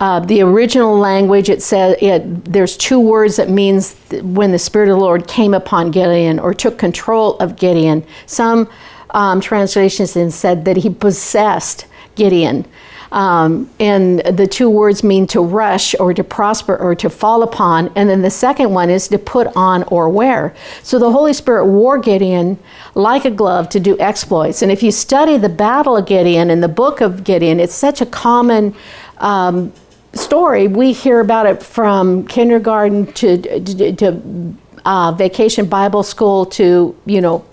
uh, 0.00 0.18
the 0.18 0.42
original 0.42 0.98
language 0.98 1.48
it 1.48 1.62
says 1.62 1.96
it, 2.02 2.44
there's 2.44 2.76
two 2.76 2.98
words 2.98 3.36
that 3.36 3.48
means 3.48 3.94
when 4.20 4.50
the 4.50 4.58
spirit 4.58 4.88
of 4.88 4.96
the 4.96 5.00
Lord 5.00 5.28
came 5.28 5.54
upon 5.54 5.92
Gideon 5.92 6.40
or 6.40 6.52
took 6.52 6.76
control 6.76 7.36
of 7.38 7.54
Gideon. 7.54 8.04
Some 8.26 8.68
um, 9.10 9.40
translations 9.40 10.34
said 10.34 10.64
that 10.64 10.76
he 10.76 10.90
possessed 10.90 11.86
Gideon. 12.16 12.66
Um, 13.12 13.68
and 13.78 14.20
the 14.20 14.46
two 14.46 14.70
words 14.70 15.04
mean 15.04 15.26
to 15.28 15.42
rush 15.42 15.94
or 16.00 16.14
to 16.14 16.24
prosper 16.24 16.76
or 16.76 16.94
to 16.94 17.10
fall 17.10 17.42
upon. 17.42 17.92
And 17.94 18.08
then 18.08 18.22
the 18.22 18.30
second 18.30 18.72
one 18.72 18.88
is 18.88 19.06
to 19.08 19.18
put 19.18 19.48
on 19.54 19.82
or 19.84 20.08
wear. 20.08 20.54
So 20.82 20.98
the 20.98 21.12
Holy 21.12 21.34
Spirit 21.34 21.66
wore 21.66 21.98
Gideon 21.98 22.58
like 22.94 23.26
a 23.26 23.30
glove 23.30 23.68
to 23.70 23.80
do 23.80 23.98
exploits. 24.00 24.62
And 24.62 24.72
if 24.72 24.82
you 24.82 24.90
study 24.90 25.36
the 25.36 25.50
battle 25.50 25.98
of 25.98 26.06
Gideon 26.06 26.50
in 26.50 26.62
the 26.62 26.68
book 26.68 27.02
of 27.02 27.22
Gideon, 27.22 27.60
it's 27.60 27.74
such 27.74 28.00
a 28.00 28.06
common 28.06 28.74
um, 29.18 29.74
story. 30.14 30.66
We 30.66 30.94
hear 30.94 31.20
about 31.20 31.44
it 31.44 31.62
from 31.62 32.26
kindergarten 32.26 33.12
to, 33.12 33.60
to, 33.60 33.92
to 33.92 34.56
uh, 34.86 35.12
vacation 35.12 35.66
Bible 35.66 36.02
school 36.02 36.46
to, 36.46 36.96
you 37.04 37.20
know, 37.20 37.44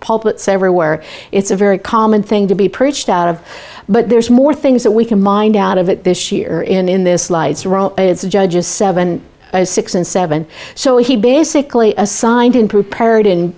pulpits 0.00 0.48
everywhere. 0.48 1.02
It's 1.32 1.50
a 1.50 1.56
very 1.56 1.78
common 1.78 2.22
thing 2.22 2.48
to 2.48 2.54
be 2.54 2.68
preached 2.68 3.08
out 3.08 3.28
of. 3.28 3.46
But 3.88 4.08
there's 4.08 4.30
more 4.30 4.54
things 4.54 4.82
that 4.82 4.90
we 4.90 5.04
can 5.04 5.20
mine 5.20 5.56
out 5.56 5.78
of 5.78 5.88
it 5.88 6.04
this 6.04 6.30
year 6.30 6.62
in, 6.62 6.88
in 6.88 7.04
this 7.04 7.30
light. 7.30 7.64
It's 7.64 8.22
Judges 8.24 8.66
7, 8.66 9.24
uh, 9.52 9.64
6 9.64 9.94
and 9.94 10.06
7. 10.06 10.46
So 10.74 10.98
he 10.98 11.16
basically 11.16 11.94
assigned 11.96 12.56
and 12.56 12.68
prepared 12.68 13.26
and 13.26 13.54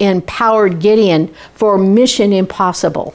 empowered 0.00 0.80
Gideon 0.80 1.34
for 1.54 1.76
mission 1.76 2.32
impossible. 2.32 3.14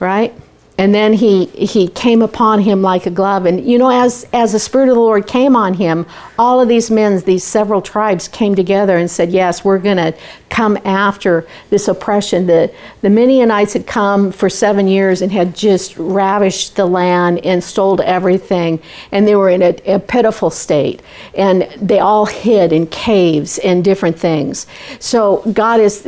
Right? 0.00 0.34
And 0.78 0.94
then 0.94 1.12
he 1.12 1.46
he 1.46 1.88
came 1.88 2.22
upon 2.22 2.60
him 2.60 2.80
like 2.80 3.04
a 3.04 3.10
glove. 3.10 3.44
And 3.46 3.68
you 3.68 3.78
know 3.78 3.90
as 3.90 4.26
as 4.32 4.52
the 4.52 4.60
spirit 4.60 4.88
of 4.88 4.94
the 4.94 5.00
lord 5.00 5.26
came 5.26 5.56
on 5.56 5.74
him 5.74 6.06
all 6.38 6.60
of 6.60 6.68
these 6.68 6.90
men 6.90 7.18
these 7.20 7.44
several 7.44 7.82
tribes 7.82 8.28
came 8.28 8.54
together 8.54 8.96
and 8.96 9.10
said 9.10 9.30
yes 9.30 9.64
we're 9.64 9.78
going 9.78 9.96
to 9.96 10.14
come 10.48 10.78
after 10.84 11.46
this 11.70 11.88
oppression. 11.88 12.46
The 12.46 12.72
the 13.00 13.10
midianites 13.10 13.72
had 13.72 13.86
come 13.86 14.32
for 14.32 14.48
seven 14.48 14.88
years 14.88 15.20
and 15.20 15.30
had 15.32 15.54
just 15.54 15.96
ravished 15.98 16.76
the 16.76 16.86
land 16.86 17.44
and 17.44 17.62
stole 17.62 18.00
everything. 18.02 18.80
And 19.12 19.26
they 19.26 19.34
were 19.34 19.50
in 19.50 19.62
a, 19.62 19.76
a 19.86 19.98
pitiful 19.98 20.50
state. 20.50 21.02
And 21.34 21.62
they 21.80 21.98
all 21.98 22.26
hid 22.26 22.72
in 22.72 22.86
caves 22.86 23.58
and 23.58 23.84
different 23.84 24.18
things. 24.18 24.66
So 25.00 25.42
god 25.52 25.80
is 25.80 26.06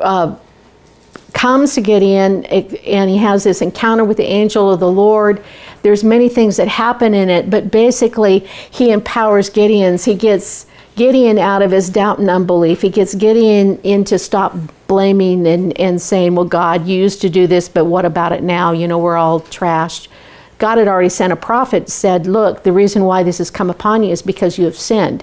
uh, 0.00 0.36
comes 1.36 1.74
to 1.74 1.82
Gideon 1.82 2.46
and 2.46 3.10
he 3.10 3.18
has 3.18 3.44
this 3.44 3.60
encounter 3.60 4.04
with 4.04 4.16
the 4.16 4.24
angel 4.24 4.72
of 4.72 4.80
the 4.80 4.90
Lord. 4.90 5.44
There's 5.82 6.02
many 6.02 6.30
things 6.30 6.56
that 6.56 6.66
happen 6.66 7.12
in 7.12 7.28
it, 7.28 7.50
but 7.50 7.70
basically 7.70 8.38
he 8.70 8.90
empowers 8.90 9.50
Gideon's. 9.50 10.06
He 10.06 10.14
gets 10.14 10.64
Gideon 10.94 11.38
out 11.38 11.60
of 11.60 11.72
his 11.72 11.90
doubt 11.90 12.18
and 12.18 12.30
unbelief. 12.30 12.80
He 12.80 12.88
gets 12.88 13.14
Gideon 13.14 13.78
into 13.82 14.18
stop 14.18 14.56
blaming 14.86 15.46
and, 15.46 15.78
and 15.78 16.00
saying, 16.00 16.34
well, 16.34 16.46
God 16.46 16.86
used 16.86 17.20
to 17.20 17.28
do 17.28 17.46
this, 17.46 17.68
but 17.68 17.84
what 17.84 18.06
about 18.06 18.32
it 18.32 18.42
now? 18.42 18.72
You 18.72 18.88
know, 18.88 18.98
we're 18.98 19.18
all 19.18 19.42
trashed. 19.42 20.08
God 20.56 20.78
had 20.78 20.88
already 20.88 21.10
sent 21.10 21.34
a 21.34 21.36
prophet, 21.36 21.90
said, 21.90 22.26
look, 22.26 22.62
the 22.62 22.72
reason 22.72 23.04
why 23.04 23.22
this 23.22 23.36
has 23.38 23.50
come 23.50 23.68
upon 23.68 24.02
you 24.02 24.10
is 24.10 24.22
because 24.22 24.56
you 24.56 24.64
have 24.64 24.76
sinned 24.76 25.22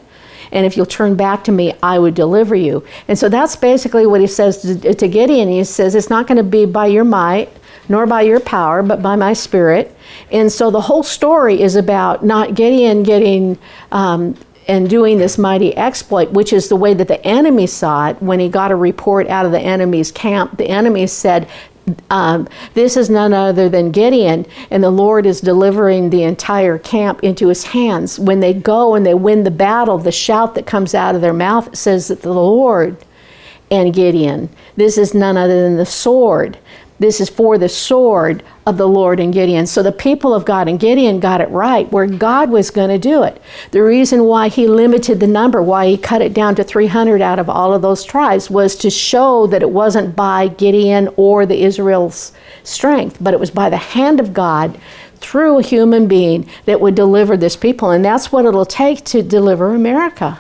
and 0.52 0.66
if 0.66 0.76
you'll 0.76 0.86
turn 0.86 1.16
back 1.16 1.44
to 1.46 1.52
me, 1.52 1.74
I 1.82 2.00
would 2.00 2.16
deliver 2.16 2.56
you. 2.56 2.86
And 3.08 3.18
so 3.18 3.30
that's 3.30 3.56
basically 3.56 4.06
what 4.06 4.22
he 4.22 4.28
says 4.28 4.62
to, 4.62 4.94
to 4.94 5.08
Gideon. 5.08 5.50
He 5.50 5.64
says, 5.64 5.96
It's 5.96 6.10
not 6.10 6.28
going 6.28 6.38
to 6.38 6.44
be 6.44 6.66
by 6.66 6.88
your 6.88 7.04
might, 7.04 7.50
nor 7.90 8.06
by 8.06 8.22
your 8.22 8.40
power, 8.40 8.84
but 8.84 9.02
by 9.02 9.16
my 9.16 9.34
spirit. 9.34 9.96
And 10.32 10.52
so 10.52 10.72
the 10.72 10.82
whole 10.82 11.04
story 11.04 11.62
is 11.62 11.76
about 11.76 12.24
not 12.26 12.56
Gideon 12.56 13.04
getting. 13.04 13.58
Um, 13.92 14.38
and 14.68 14.90
doing 14.90 15.18
this 15.18 15.38
mighty 15.38 15.76
exploit, 15.76 16.32
which 16.32 16.54
is 16.54 16.70
the 16.70 16.76
way 16.78 16.94
that 16.94 17.08
the 17.08 17.22
enemy 17.26 17.68
saw 17.68 18.10
it 18.10 18.22
when 18.22 18.40
he 18.40 18.48
got 18.48 18.72
a 18.72 18.76
report 18.76 19.28
out 19.28 19.46
of 19.46 19.52
the 19.52 19.60
enemy's 19.60 20.10
camp. 20.10 20.58
The 20.58 20.70
enemy 20.70 21.06
said, 21.08 21.50
um, 22.10 22.48
this 22.74 22.96
is 22.96 23.10
none 23.10 23.34
other 23.34 23.68
than 23.70 23.92
Gideon, 23.92 24.46
and 24.72 24.84
the 24.84 24.90
Lord 24.90 25.26
is 25.26 25.42
delivering 25.42 26.10
the 26.10 26.24
entire 26.24 26.78
camp 26.78 27.24
into 27.24 27.50
his 27.50 27.64
hands. 27.64 28.20
When 28.20 28.40
they 28.40 28.54
go 28.54 28.96
and 28.96 29.06
they 29.06 29.14
win 29.14 29.44
the 29.44 29.52
battle, 29.52 29.98
the 29.98 30.12
shout 30.12 30.56
that 30.56 30.66
comes 30.66 30.96
out 30.96 31.16
of 31.16 31.22
their 31.22 31.34
mouth 31.34 31.76
says 31.76 32.08
that 32.08 32.22
the 32.22 32.34
Lord 32.34 32.98
and 33.72 33.94
Gideon. 33.94 34.50
This 34.76 34.98
is 34.98 35.14
none 35.14 35.36
other 35.36 35.64
than 35.64 35.78
the 35.78 35.86
sword 35.86 36.58
this 37.04 37.20
is 37.20 37.30
for 37.30 37.58
the 37.58 37.68
sword 37.68 38.42
of 38.66 38.78
the 38.78 38.88
Lord 38.88 39.20
and 39.20 39.34
Gideon. 39.34 39.68
So 39.68 39.84
the 39.84 39.92
people 39.92 40.34
of 40.34 40.46
God 40.46 40.70
and 40.70 40.80
Gideon 40.80 41.20
got 41.20 41.42
it 41.42 41.50
right 41.50 41.92
where 41.92 42.08
God 42.08 42.50
was 42.50 42.72
going 42.72 42.90
to 42.90 42.98
do 42.98 43.24
it. 43.24 43.42
The 43.72 43.84
reason 43.84 44.24
why 44.24 44.48
he 44.48 44.68
limited 44.68 45.20
the 45.20 45.28
number, 45.28 45.62
why 45.62 45.88
he 45.88 45.98
cut 45.98 46.22
it 46.22 46.34
down 46.34 46.56
to 46.56 46.64
300 46.64 47.22
out 47.22 47.40
of 47.40 47.50
all 47.50 47.74
of 47.74 47.82
those 47.82 48.06
tribes, 48.06 48.50
was 48.50 48.78
to 48.78 48.90
show 48.90 49.48
that 49.48 49.62
it 49.62 49.70
wasn't 49.70 50.16
by 50.16 50.48
Gideon 50.48 51.10
or 51.18 51.46
the 51.46 51.64
Israel's 51.64 52.32
strength, 52.64 53.18
but 53.20 53.34
it 53.34 53.40
was 53.40 53.52
by 53.52 53.70
the 53.70 53.78
hand 53.78 54.22
of 54.22 54.34
God 54.34 54.80
through 55.18 55.60
a 55.60 55.64
human 55.64 56.08
being 56.08 56.50
that 56.66 56.80
would 56.80 56.96
deliver 56.96 57.36
this 57.36 57.58
people. 57.58 57.92
And 57.92 58.04
that's 58.04 58.32
what 58.32 58.46
it'll 58.46 58.66
take 58.66 59.04
to 59.06 59.22
deliver 59.22 59.76
America. 59.76 60.40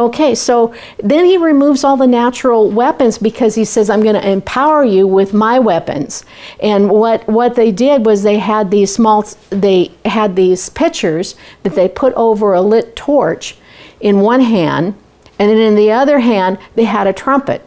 Okay, 0.00 0.34
so 0.34 0.72
then 1.00 1.26
he 1.26 1.36
removes 1.36 1.84
all 1.84 1.98
the 1.98 2.06
natural 2.06 2.70
weapons 2.70 3.18
because 3.18 3.54
he 3.54 3.66
says, 3.66 3.90
I'm 3.90 4.02
going 4.02 4.14
to 4.14 4.26
empower 4.26 4.82
you 4.82 5.06
with 5.06 5.34
my 5.34 5.58
weapons. 5.58 6.24
And 6.62 6.88
what, 6.88 7.28
what 7.28 7.54
they 7.54 7.70
did 7.70 8.06
was 8.06 8.22
they 8.22 8.38
had 8.38 8.70
these 8.70 8.94
small, 8.94 9.26
they 9.50 9.92
had 10.06 10.36
these 10.36 10.70
pitchers 10.70 11.34
that 11.64 11.74
they 11.74 11.86
put 11.86 12.14
over 12.14 12.54
a 12.54 12.62
lit 12.62 12.96
torch 12.96 13.58
in 14.00 14.20
one 14.20 14.40
hand, 14.40 14.94
and 15.38 15.50
then 15.50 15.58
in 15.58 15.74
the 15.74 15.92
other 15.92 16.20
hand, 16.20 16.56
they 16.76 16.84
had 16.84 17.06
a 17.06 17.12
trumpet. 17.12 17.60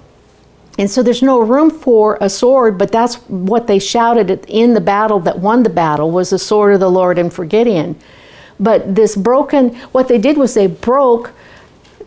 And 0.80 0.90
so 0.90 1.04
there's 1.04 1.22
no 1.22 1.40
room 1.40 1.70
for 1.70 2.18
a 2.20 2.32
sword, 2.32 2.80
but 2.80 2.92
that's 2.92 3.18
what 3.28 3.68
they 3.68 3.78
shouted 3.78 4.44
in 4.48 4.74
the 4.74 4.82
battle 4.82 5.20
that 5.20 5.38
won 5.38 5.62
the 5.62 5.70
battle 5.70 6.10
was 6.10 6.32
the 6.32 6.40
sword 6.40 6.74
of 6.74 6.80
the 6.80 6.90
Lord 6.90 7.20
and 7.20 7.32
for 7.32 7.46
Gideon. 7.46 7.96
But 8.60 8.96
this 8.96 9.16
broken, 9.16 9.76
what 9.92 10.08
they 10.08 10.18
did 10.18 10.36
was 10.36 10.56
they 10.56 10.66
broke 10.66 11.32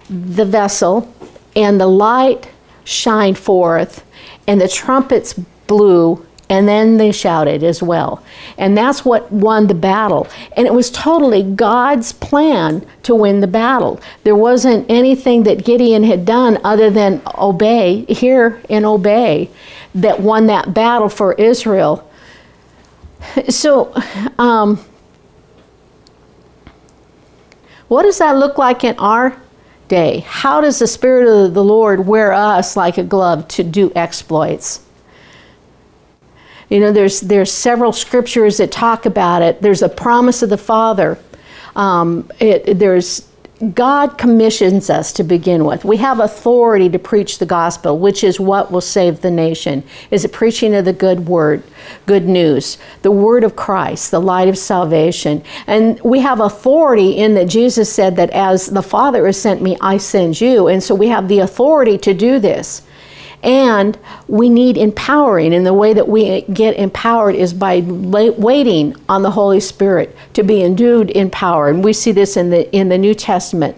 the 0.08 0.44
vessel, 0.44 1.12
and 1.54 1.80
the 1.80 1.86
light 1.86 2.48
shined 2.84 3.38
forth, 3.38 4.04
and 4.46 4.60
the 4.60 4.68
trumpets 4.68 5.32
blew, 5.66 6.24
and 6.48 6.68
then 6.68 6.96
they 6.96 7.10
shouted 7.10 7.64
as 7.64 7.82
well. 7.82 8.22
And 8.56 8.78
that's 8.78 9.04
what 9.04 9.32
won 9.32 9.66
the 9.66 9.74
battle. 9.74 10.28
And 10.56 10.66
it 10.66 10.72
was 10.72 10.90
totally 10.90 11.42
God's 11.42 12.12
plan 12.12 12.86
to 13.02 13.14
win 13.14 13.40
the 13.40 13.48
battle. 13.48 14.00
There 14.22 14.36
wasn't 14.36 14.88
anything 14.88 15.42
that 15.42 15.64
Gideon 15.64 16.04
had 16.04 16.24
done 16.24 16.58
other 16.62 16.88
than 16.88 17.20
obey, 17.36 18.04
hear 18.04 18.62
and 18.70 18.86
obey, 18.86 19.50
that 19.94 20.20
won 20.20 20.46
that 20.46 20.72
battle 20.72 21.08
for 21.08 21.32
Israel. 21.34 22.08
So, 23.48 23.92
um, 24.38 24.84
what 27.88 28.02
does 28.02 28.18
that 28.18 28.36
look 28.36 28.58
like 28.58 28.84
in 28.84 28.96
our 28.98 29.36
day. 29.88 30.20
How 30.20 30.60
does 30.60 30.78
the 30.78 30.86
Spirit 30.86 31.28
of 31.28 31.54
the 31.54 31.64
Lord 31.64 32.06
wear 32.06 32.32
us 32.32 32.76
like 32.76 32.98
a 32.98 33.02
glove 33.02 33.48
to 33.48 33.62
do 33.62 33.92
exploits? 33.94 34.80
You 36.68 36.80
know, 36.80 36.92
there's 36.92 37.20
there's 37.20 37.52
several 37.52 37.92
scriptures 37.92 38.56
that 38.56 38.72
talk 38.72 39.06
about 39.06 39.42
it. 39.42 39.62
There's 39.62 39.82
a 39.82 39.88
promise 39.88 40.42
of 40.42 40.50
the 40.50 40.58
Father. 40.58 41.18
Um, 41.76 42.30
it, 42.40 42.78
there's 42.78 43.28
God 43.72 44.18
commissions 44.18 44.90
us 44.90 45.14
to 45.14 45.24
begin 45.24 45.64
with. 45.64 45.82
We 45.82 45.96
have 45.96 46.20
authority 46.20 46.90
to 46.90 46.98
preach 46.98 47.38
the 47.38 47.46
gospel, 47.46 47.98
which 47.98 48.22
is 48.22 48.38
what 48.38 48.70
will 48.70 48.82
save 48.82 49.22
the 49.22 49.30
nation. 49.30 49.82
Is 50.10 50.26
it 50.26 50.32
preaching 50.32 50.74
of 50.74 50.84
the 50.84 50.92
good 50.92 51.26
word, 51.26 51.62
good 52.04 52.26
news, 52.26 52.76
the 53.00 53.10
word 53.10 53.44
of 53.44 53.56
Christ, 53.56 54.10
the 54.10 54.20
light 54.20 54.48
of 54.48 54.58
salvation. 54.58 55.42
And 55.66 55.98
we 56.00 56.20
have 56.20 56.40
authority 56.40 57.12
in 57.12 57.32
that 57.34 57.48
Jesus 57.48 57.90
said 57.90 58.16
that 58.16 58.28
as 58.30 58.66
the 58.66 58.82
Father 58.82 59.24
has 59.24 59.40
sent 59.40 59.62
me, 59.62 59.78
I 59.80 59.96
send 59.96 60.38
you. 60.38 60.68
And 60.68 60.82
so 60.82 60.94
we 60.94 61.08
have 61.08 61.26
the 61.28 61.38
authority 61.38 61.96
to 61.98 62.12
do 62.12 62.38
this. 62.38 62.82
And 63.46 63.96
we 64.26 64.48
need 64.48 64.76
empowering, 64.76 65.54
and 65.54 65.64
the 65.64 65.72
way 65.72 65.94
that 65.94 66.08
we 66.08 66.42
get 66.52 66.76
empowered 66.76 67.36
is 67.36 67.54
by 67.54 67.78
waiting 67.80 68.96
on 69.08 69.22
the 69.22 69.30
Holy 69.30 69.60
Spirit 69.60 70.16
to 70.32 70.42
be 70.42 70.64
endued 70.64 71.10
in 71.10 71.30
power. 71.30 71.68
And 71.68 71.84
we 71.84 71.92
see 71.92 72.10
this 72.10 72.36
in 72.36 72.50
the 72.50 72.68
in 72.74 72.88
the 72.88 72.98
New 72.98 73.14
Testament. 73.14 73.76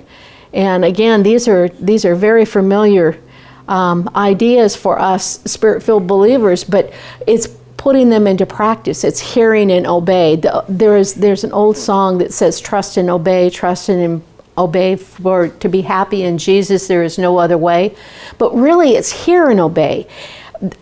And 0.55 0.87
again, 0.87 1.23
these 1.23 1.47
are 1.47 1.69
these 1.69 2.07
are 2.07 2.15
very 2.15 2.47
familiar 2.47 3.21
um, 3.69 4.09
ideas 4.17 4.75
for 4.75 4.99
us 4.99 5.43
spirit-filled 5.45 6.07
believers, 6.07 6.65
but 6.65 6.91
it's 7.27 7.49
putting 7.77 8.09
them 8.09 8.27
into 8.27 8.47
practice. 8.47 9.05
It's 9.05 9.21
hearing 9.21 9.71
and 9.71 9.87
obey. 9.87 10.37
The, 10.37 10.65
there 10.67 10.97
is 10.97 11.13
there's 11.13 11.45
an 11.45 11.53
old 11.53 11.77
song 11.77 12.17
that 12.19 12.33
says, 12.33 12.59
"Trust 12.59 12.97
and 12.97 13.11
obey, 13.11 13.51
trust 13.51 13.91
and 13.91 14.23
obey 14.59 14.97
for 14.97 15.49
to 15.49 15.69
be 15.69 15.83
happy 15.83 16.23
in 16.23 16.39
Jesus 16.39 16.89
there 16.89 17.03
is 17.03 17.19
no 17.19 17.39
other 17.39 17.57
way. 17.57 17.95
But 18.37 18.55
really 18.55 18.97
it's 18.97 19.25
hear 19.25 19.51
and 19.51 19.61
obey. 19.61 20.07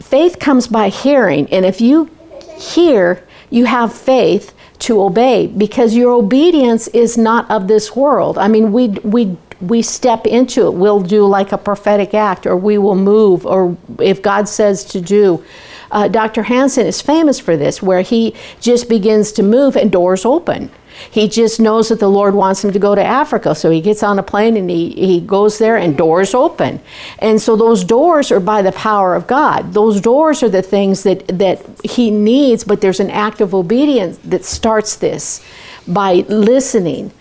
Faith 0.01 0.39
comes 0.39 0.67
by 0.67 0.89
hearing 0.89 1.49
and 1.53 1.65
if 1.65 1.81
you 1.81 2.11
hear 2.59 3.23
you 3.51 3.67
have 3.67 3.93
faith 3.93 4.55
to 4.79 5.01
obey 5.01 5.47
because 5.47 5.95
your 5.95 6.13
obedience 6.13 6.89
is 6.89 7.17
not 7.17 7.51
of 7.51 7.69
this 7.69 7.95
world. 7.95 8.39
I 8.39 8.49
mean 8.49 8.73
we 8.73 8.89
we 8.89 9.37
we 9.61 9.81
step 9.83 10.27
into 10.27 10.67
it. 10.67 10.75
We'll 10.75 11.01
do 11.01 11.27
like 11.27 11.53
a 11.53 11.59
prophetic 11.59 12.13
act 12.13 12.47
or 12.47 12.57
we 12.57 12.79
will 12.79 12.97
move 12.97 13.47
or 13.47 13.77
if 14.01 14.23
god 14.23 14.49
says 14.49 14.85
to 14.87 15.01
do. 15.01 15.45
Uh, 15.89 16.09
dr 16.09 16.43
hansen 16.43 16.85
is 16.85 17.01
famous 17.01 17.39
for 17.39 17.57
this 17.57 17.81
where 17.81 18.03
he 18.03 18.35
just 18.61 18.89
begins 18.89 19.31
to 19.31 19.43
move 19.45 19.77
and 19.77 19.93
doors 19.93 20.25
open 20.25 20.69
he 21.11 21.29
just 21.29 21.61
knows 21.61 21.89
that 21.89 22.01
the 22.01 22.11
Lord 22.11 22.35
wants 22.35 22.65
him 22.65 22.73
to 22.73 22.79
go 22.79 22.95
to 22.95 23.03
Africa. 23.03 23.55
So 23.55 23.71
he 23.71 23.81
gets 23.81 24.03
on 24.03 24.19
a 24.19 24.23
plane 24.23 24.57
and 24.57 24.69
he, 24.69 24.91
he 24.91 25.21
goes 25.21 25.59
there 25.59 25.77
and 25.77 25.97
doors 25.97 26.35
open. 26.35 26.81
And 27.19 27.41
so 27.41 27.57
those 27.57 27.85
doors 27.85 28.31
are 28.33 28.41
by 28.41 28.63
the 28.63 28.73
power 28.73 29.15
of 29.15 29.27
God. 29.27 29.73
Those 29.73 30.01
doors 30.01 30.43
are 30.43 30.49
the 30.49 30.63
things 30.63 31.03
that, 31.03 31.27
that 31.29 31.65
he 31.85 32.11
needs, 32.11 32.65
but 32.65 32.81
there's 32.81 33.01
an 33.01 33.11
act 33.11 33.41
of 33.41 33.55
obedience 33.55 34.19
that 34.19 34.45
starts 34.45 34.97
this 34.97 35.45
by 35.87 36.25
listening, 36.29 37.13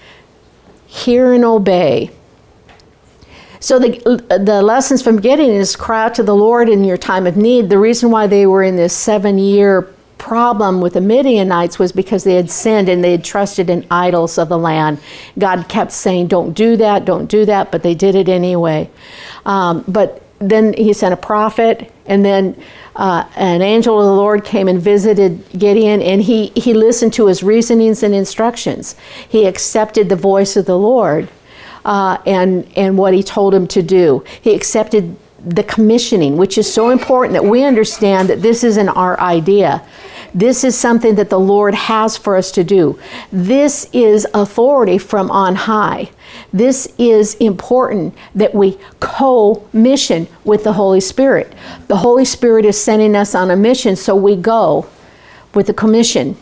hear 0.87 1.33
and 1.33 1.45
obey. 1.45 2.11
So 3.59 3.79
the, 3.79 3.89
the 4.43 4.61
lessons 4.61 5.01
from 5.01 5.19
Gideon 5.19 5.49
is 5.49 5.75
cry 5.75 6.05
out 6.05 6.15
to 6.15 6.23
the 6.23 6.35
Lord 6.35 6.69
in 6.69 6.83
your 6.83 6.97
time 6.97 7.25
of 7.25 7.35
need. 7.35 7.69
The 7.69 7.79
reason 7.79 8.11
why 8.11 8.27
they 8.27 8.45
were 8.45 8.61
in 8.61 8.75
this 8.75 8.93
seven 8.93 9.39
year 9.39 9.91
problem 10.25 10.81
with 10.81 10.93
the 10.93 11.01
Midianites 11.01 11.77
was 11.77 11.91
because 11.91 12.23
they 12.23 12.33
had 12.33 12.49
sinned 12.49 12.89
and 12.89 13.03
they 13.03 13.11
had 13.11 13.23
trusted 13.23 13.69
in 13.69 13.85
idols 13.91 14.39
of 14.39 14.49
the 14.49 14.57
land. 14.57 14.97
God 15.37 15.69
kept 15.69 15.91
saying, 15.91 16.29
Don't 16.29 16.53
do 16.53 16.75
that, 16.77 17.05
don't 17.05 17.27
do 17.27 17.45
that, 17.45 17.71
but 17.71 17.83
they 17.83 17.93
did 17.93 18.15
it 18.15 18.27
anyway. 18.27 18.89
Um, 19.45 19.85
but 19.87 20.23
then 20.39 20.73
he 20.73 20.93
sent 20.93 21.13
a 21.13 21.17
prophet, 21.17 21.93
and 22.07 22.25
then 22.25 22.59
uh, 22.95 23.25
an 23.35 23.61
angel 23.61 23.99
of 23.99 24.05
the 24.07 24.13
Lord 24.13 24.43
came 24.43 24.67
and 24.67 24.81
visited 24.81 25.47
Gideon, 25.51 26.01
and 26.01 26.23
he, 26.23 26.47
he 26.55 26.73
listened 26.73 27.13
to 27.13 27.27
his 27.27 27.43
reasonings 27.43 28.01
and 28.01 28.15
instructions. 28.15 28.95
He 29.29 29.45
accepted 29.45 30.09
the 30.09 30.15
voice 30.15 30.57
of 30.57 30.65
the 30.65 30.77
Lord 30.77 31.29
uh, 31.85 32.17
and, 32.25 32.67
and 32.75 32.97
what 32.97 33.13
he 33.13 33.21
told 33.21 33.53
him 33.53 33.67
to 33.67 33.83
do. 33.83 34.23
He 34.41 34.55
accepted 34.55 35.15
the 35.45 35.63
commissioning, 35.63 36.35
which 36.35 36.57
is 36.57 36.71
so 36.71 36.89
important 36.89 37.33
that 37.33 37.45
we 37.45 37.63
understand 37.63 38.27
that 38.29 38.41
this 38.41 38.63
isn't 38.63 38.89
our 38.89 39.19
idea. 39.19 39.85
This 40.35 40.65
is 40.65 40.77
something 40.77 41.15
that 41.15 41.29
the 41.29 41.39
Lord 41.39 41.73
has 41.73 42.17
for 42.17 42.35
us 42.35 42.51
to 42.51 42.63
do. 42.65 42.99
This 43.31 43.89
is 43.93 44.27
authority 44.33 44.97
from 44.97 45.31
on 45.31 45.55
high. 45.55 46.11
This 46.51 46.93
is 46.97 47.35
important 47.35 48.13
that 48.35 48.53
we 48.53 48.77
co 48.99 49.65
mission 49.71 50.27
with 50.43 50.65
the 50.65 50.73
Holy 50.73 50.99
Spirit. 50.99 51.53
The 51.87 51.95
Holy 51.95 52.25
Spirit 52.25 52.65
is 52.65 52.79
sending 52.79 53.15
us 53.15 53.33
on 53.33 53.49
a 53.49 53.55
mission, 53.55 53.95
so 53.95 54.13
we 54.13 54.35
go 54.35 54.87
with 55.53 55.67
the 55.67 55.73
commission. 55.73 56.35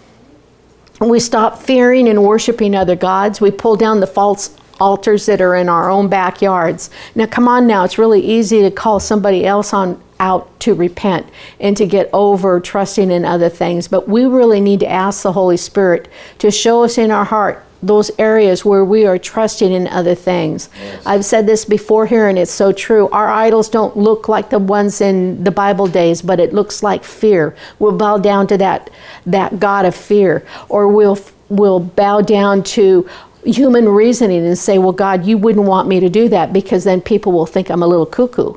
We 1.00 1.20
stop 1.20 1.60
fearing 1.60 2.10
and 2.10 2.24
worshiping 2.24 2.74
other 2.74 2.96
gods. 2.96 3.40
We 3.42 3.52
pull 3.52 3.76
down 3.76 4.00
the 4.00 4.08
false 4.08 4.58
altars 4.80 5.26
that 5.26 5.42
are 5.42 5.56
in 5.56 5.70
our 5.70 5.90
own 5.90 6.08
backyards. 6.08 6.90
Now, 7.16 7.26
come 7.26 7.48
on 7.48 7.68
now, 7.68 7.84
it's 7.84 7.98
really 7.98 8.22
easy 8.22 8.62
to 8.62 8.72
call 8.72 9.00
somebody 9.00 9.46
else 9.46 9.74
on 9.74 10.02
out 10.20 10.58
to 10.62 10.74
repent 10.74 11.28
and 11.60 11.76
to 11.76 11.86
get 11.86 12.10
over 12.14 12.60
trusting 12.60 13.12
in 13.12 13.26
other 13.26 13.50
things. 13.50 13.88
But 13.88 14.08
we 14.08 14.26
really 14.26 14.62
need 14.62 14.80
to 14.80 14.90
ask 14.90 15.24
the 15.24 15.34
Holy 15.34 15.58
Spirit 15.58 16.08
to 16.40 16.50
show 16.50 16.84
us 16.84 16.98
in 16.98 17.12
our 17.12 17.26
heart 17.26 17.64
those 17.84 18.10
areas 18.18 18.64
where 18.64 18.86
we 18.86 19.06
are 19.06 19.18
trusting 19.18 19.72
in 19.72 19.88
other 19.88 20.16
things. 20.16 20.70
Yes. 20.80 21.06
I've 21.06 21.26
said 21.26 21.46
this 21.46 21.66
before 21.66 22.06
here, 22.06 22.30
and 22.30 22.40
it's 22.40 22.50
so 22.50 22.72
true. 22.72 23.10
Our 23.10 23.30
idols 23.30 23.68
don't 23.68 23.98
look 23.98 24.30
like 24.30 24.50
the 24.50 24.60
ones 24.60 25.02
in 25.02 25.44
the 25.44 25.52
Bible 25.52 25.88
days, 25.88 26.22
but 26.22 26.40
it 26.40 26.54
looks 26.54 26.82
like 26.82 27.04
fear. 27.04 27.54
We'll 27.80 27.98
bow 27.98 28.18
down 28.18 28.48
to 28.48 28.58
that 28.58 28.90
that 29.26 29.60
God 29.60 29.84
of 29.84 29.96
fear, 29.96 30.46
or 30.70 30.88
we'll 30.88 31.20
we'll 31.50 31.82
bow 31.82 32.22
down 32.22 32.64
to 32.64 33.08
human 33.46 33.88
reasoning 33.90 34.46
and 34.46 34.58
say, 34.58 34.78
"Well, 34.78 34.92
God, 34.92 35.26
you 35.26 35.38
wouldn't 35.38 35.66
want 35.66 35.88
me 35.88 36.00
to 36.00 36.10
do 36.10 36.30
that 36.30 36.54
because 36.54 36.84
then 36.84 37.02
people 37.02 37.32
will 37.32 37.46
think 37.46 37.70
I'm 37.70 37.84
a 37.84 37.88
little 37.88 38.06
cuckoo." 38.06 38.54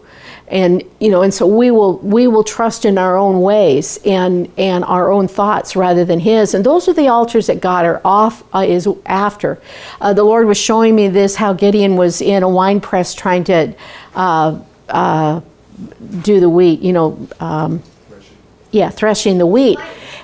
and 0.49 0.83
you 1.01 1.11
know 1.11 1.23
and 1.23 1.35
so 1.35 1.47
we 1.47 1.71
will 1.71 1.99
we 1.99 2.29
will 2.29 2.45
trust 2.45 2.85
in 2.85 2.99
our 2.99 3.17
own 3.17 3.41
ways 3.41 3.99
and 4.05 4.51
and 4.57 4.85
our 4.85 5.11
own 5.11 5.27
thoughts 5.27 5.75
rather 5.75 6.05
than 6.05 6.21
his. 6.21 6.55
And 6.55 6.65
those 6.65 6.89
are 6.89 6.93
the 6.93 7.09
altars 7.09 7.49
that 7.49 7.61
god 7.61 7.85
are 7.85 8.01
off 8.05 8.45
uh, 8.55 8.61
is 8.61 8.89
after. 9.07 9.61
Uh, 10.01 10.13
the 10.13 10.23
lord 10.23 10.47
was 10.47 10.59
showing 10.59 10.95
me 10.95 11.09
this 11.09 11.35
how 11.35 11.53
gideon 11.53 11.97
was 11.97 12.21
in 12.21 12.43
a 12.43 12.49
wine 12.49 12.81
press 12.81 13.15
trying 13.15 13.45
to 13.45 13.75
uh, 14.15 14.59
uh 14.89 15.41
do 16.21 16.41
the 16.41 16.49
wheat 16.49 16.81
you 16.81 16.93
know 16.93 17.29
um, 17.41 17.83
yeah 18.71 18.89
threshing 18.89 19.39
the 19.39 19.47
wheat 19.47 19.79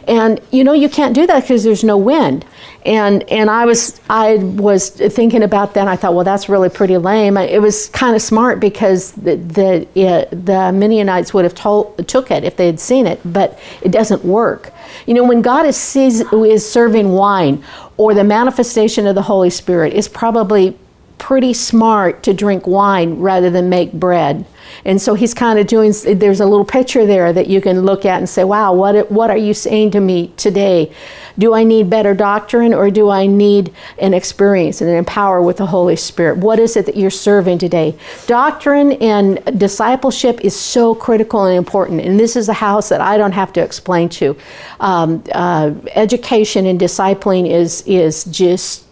and 0.09 0.41
you 0.51 0.65
know 0.65 0.73
you 0.73 0.89
can't 0.89 1.15
do 1.15 1.27
that 1.27 1.43
because 1.43 1.65
there's 1.65 1.85
no 1.85 1.97
wind 1.97 2.45
and 2.85 3.23
and 3.31 3.49
I 3.49 3.65
was 3.65 4.01
I 4.11 4.37
was 4.37 4.91
thinking 4.91 5.43
about 5.43 5.75
that. 5.75 5.87
I 5.87 5.97
thought, 5.97 6.15
well, 6.15 6.25
that's 6.25 6.49
really 6.49 6.69
pretty 6.69 6.97
lame. 6.99 7.37
It 7.37 7.63
was 7.63 7.89
kind 7.89 8.17
of 8.17 8.23
smart 8.23 8.59
because 8.61 9.13
the 9.13 9.37
the, 9.37 9.89
it, 9.99 10.31
the 10.47 10.73
Midianites 10.73 11.33
would 11.33 11.45
have 11.45 11.55
told, 11.55 12.09
took 12.09 12.31
it 12.31 12.45
if 12.45 12.57
they 12.57 12.67
had 12.67 12.81
seen 12.81 13.07
it, 13.07 13.21
but 13.25 13.59
it 13.83 13.93
doesn't 13.93 14.25
work. 14.25 14.73
You 15.07 15.15
know, 15.15 15.25
when 15.25 15.43
God 15.43 15.65
is 15.65 15.77
sees, 15.77 16.21
is 16.33 16.69
serving 16.69 17.11
wine 17.11 17.63
or 17.97 18.15
the 18.15 18.25
manifestation 18.25 19.07
of 19.07 19.15
the 19.15 19.23
Holy 19.23 19.51
Spirit, 19.51 19.93
is 19.93 20.09
probably 20.09 20.77
pretty 21.23 21.55
smart 21.55 22.25
to 22.25 22.35
drink 22.35 22.67
wine 22.67 23.21
rather 23.21 23.49
than 23.49 23.69
make 23.69 23.93
bread. 23.93 24.45
And 24.85 25.01
so 25.01 25.15
he's 25.15 25.33
kind 25.33 25.57
of 25.57 25.69
doing, 25.69 25.95
there's 26.05 26.41
a 26.41 26.47
little 26.47 26.65
picture 26.65 27.07
there 27.07 27.33
that 27.33 27.47
you 27.47 27.61
can 27.61 27.83
look 27.83 28.05
at 28.05 28.19
and 28.19 28.29
say, 28.29 28.43
wow, 28.43 28.73
what, 28.73 29.09
what 29.09 29.31
are 29.31 29.37
you 29.37 29.55
saying 29.55 29.93
to 29.93 30.01
me 30.01 30.33
today? 30.37 30.93
Do 31.39 31.55
I 31.55 31.63
need 31.63 31.89
better 31.89 32.13
doctrine 32.13 32.75
or 32.75 32.91
do 32.91 33.09
I 33.09 33.27
need 33.27 33.73
an 33.99 34.15
experience 34.15 34.81
and 34.81 34.91
an 34.91 34.97
empower 34.97 35.41
with 35.41 35.59
the 35.59 35.67
Holy 35.67 35.95
Spirit? 35.95 36.39
What 36.39 36.59
is 36.59 36.77
it 36.77 36.87
that 36.87 36.97
you're 36.97 37.09
serving 37.09 37.59
today? 37.59 37.97
Doctrine 38.27 38.95
and 38.95 39.39
discipleship 39.61 40.41
is 40.41 40.57
so 40.57 40.93
critical 40.93 41.45
and 41.45 41.57
important. 41.57 42.01
And 42.01 42.19
this 42.19 42.35
is 42.35 42.49
a 42.49 42.53
house 42.53 42.89
that 42.89 43.01
I 43.01 43.17
don't 43.17 43.33
have 43.33 43.53
to 43.53 43.63
explain 43.63 44.09
to. 44.09 44.37
Um, 44.81 45.23
uh, 45.33 45.73
education 45.95 46.67
and 46.67 46.81
discipling 46.81 47.49
is, 47.49 47.85
is 47.87 48.25
just 48.25 48.87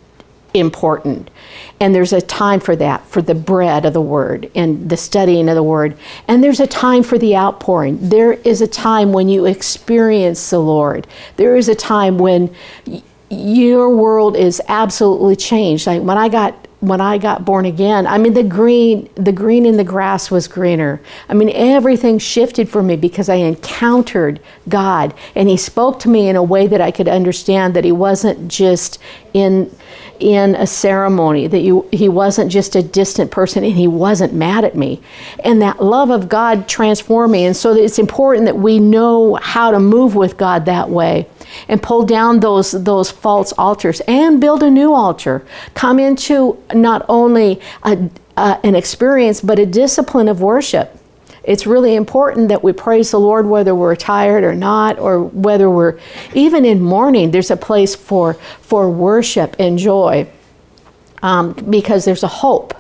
important. 0.54 1.28
And 1.80 1.94
there's 1.94 2.12
a 2.12 2.20
time 2.20 2.60
for 2.60 2.76
that, 2.76 3.04
for 3.06 3.22
the 3.22 3.34
bread 3.34 3.84
of 3.84 3.92
the 3.92 4.00
word 4.00 4.50
and 4.54 4.88
the 4.88 4.96
studying 4.96 5.48
of 5.48 5.54
the 5.54 5.62
word. 5.62 5.96
And 6.28 6.42
there's 6.42 6.60
a 6.60 6.66
time 6.66 7.02
for 7.02 7.18
the 7.18 7.36
outpouring. 7.36 8.08
There 8.08 8.32
is 8.32 8.60
a 8.60 8.66
time 8.66 9.12
when 9.12 9.28
you 9.28 9.46
experience 9.46 10.50
the 10.50 10.58
Lord. 10.58 11.06
There 11.36 11.56
is 11.56 11.68
a 11.68 11.74
time 11.74 12.18
when 12.18 12.54
your 13.30 13.94
world 13.94 14.36
is 14.36 14.60
absolutely 14.68 15.36
changed. 15.36 15.86
Like 15.86 16.02
when 16.02 16.18
I 16.18 16.28
got 16.28 16.66
when 16.80 17.00
I 17.00 17.18
got 17.18 17.44
born 17.44 17.66
again, 17.66 18.06
I 18.06 18.16
mean 18.16 18.32
the 18.32 18.42
green 18.42 19.08
the 19.14 19.32
green 19.32 19.66
in 19.66 19.76
the 19.76 19.84
grass 19.84 20.30
was 20.30 20.48
greener. 20.48 21.00
I 21.28 21.34
mean 21.34 21.50
everything 21.50 22.18
shifted 22.18 22.68
for 22.68 22.82
me 22.82 22.96
because 22.96 23.28
I 23.28 23.36
encountered 23.36 24.40
God 24.68 25.14
and 25.34 25.48
he 25.48 25.56
spoke 25.56 26.00
to 26.00 26.08
me 26.08 26.28
in 26.28 26.36
a 26.36 26.42
way 26.42 26.66
that 26.66 26.80
I 26.80 26.90
could 26.90 27.08
understand 27.08 27.74
that 27.74 27.84
he 27.84 27.92
wasn't 27.92 28.48
just 28.48 28.98
in 29.32 29.70
in 30.18 30.54
a 30.54 30.66
ceremony 30.66 31.46
that 31.46 31.60
you 31.60 31.88
he 31.92 32.08
wasn't 32.08 32.52
just 32.52 32.76
a 32.76 32.82
distant 32.82 33.30
person 33.30 33.64
and 33.64 33.74
he 33.74 33.86
wasn't 33.86 34.32
mad 34.32 34.64
at 34.64 34.76
me. 34.76 35.00
And 35.42 35.62
that 35.62 35.82
love 35.82 36.10
of 36.10 36.28
god 36.28 36.68
transformed 36.68 37.32
me. 37.32 37.44
And 37.46 37.56
so 37.56 37.74
it's 37.74 37.98
important 37.98 38.44
that 38.44 38.58
we 38.58 38.78
know 38.78 39.36
how 39.36 39.70
to 39.70 39.80
move 39.80 40.14
with 40.14 40.36
god 40.36 40.66
that 40.66 40.90
way 40.90 41.26
and 41.68 41.82
pull 41.82 42.04
down 42.04 42.40
those 42.40 42.72
those 42.72 43.10
false 43.10 43.52
altars 43.54 44.00
and 44.02 44.40
build 44.40 44.62
a 44.62 44.70
new 44.70 44.92
altar. 44.92 45.44
Come 45.74 45.98
into 45.98 46.62
not 46.74 47.04
only 47.08 47.60
a, 47.82 48.10
an 48.36 48.74
experience 48.74 49.40
but 49.40 49.58
a 49.58 49.66
discipline 49.66 50.28
of 50.28 50.40
worship 50.40 50.99
it's 51.42 51.66
really 51.66 51.94
important 51.94 52.48
that 52.48 52.62
we 52.62 52.72
praise 52.72 53.10
the 53.10 53.20
Lord 53.20 53.46
whether 53.46 53.74
we're 53.74 53.96
tired 53.96 54.44
or 54.44 54.54
not, 54.54 54.98
or 54.98 55.24
whether 55.24 55.70
we're 55.70 55.98
even 56.34 56.64
in 56.64 56.80
mourning. 56.80 57.30
There's 57.30 57.50
a 57.50 57.56
place 57.56 57.94
for 57.94 58.34
for 58.34 58.90
worship 58.90 59.56
and 59.58 59.78
joy 59.78 60.28
um, 61.22 61.52
because 61.52 62.04
there's 62.04 62.22
a 62.22 62.28
hope 62.28 62.74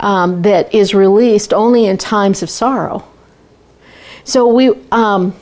um, 0.00 0.42
that 0.42 0.74
is 0.74 0.94
released 0.94 1.52
only 1.52 1.86
in 1.86 1.98
times 1.98 2.42
of 2.42 2.50
sorrow. 2.50 3.04
So 4.24 4.52
we 4.52 4.72
um, 4.90 5.34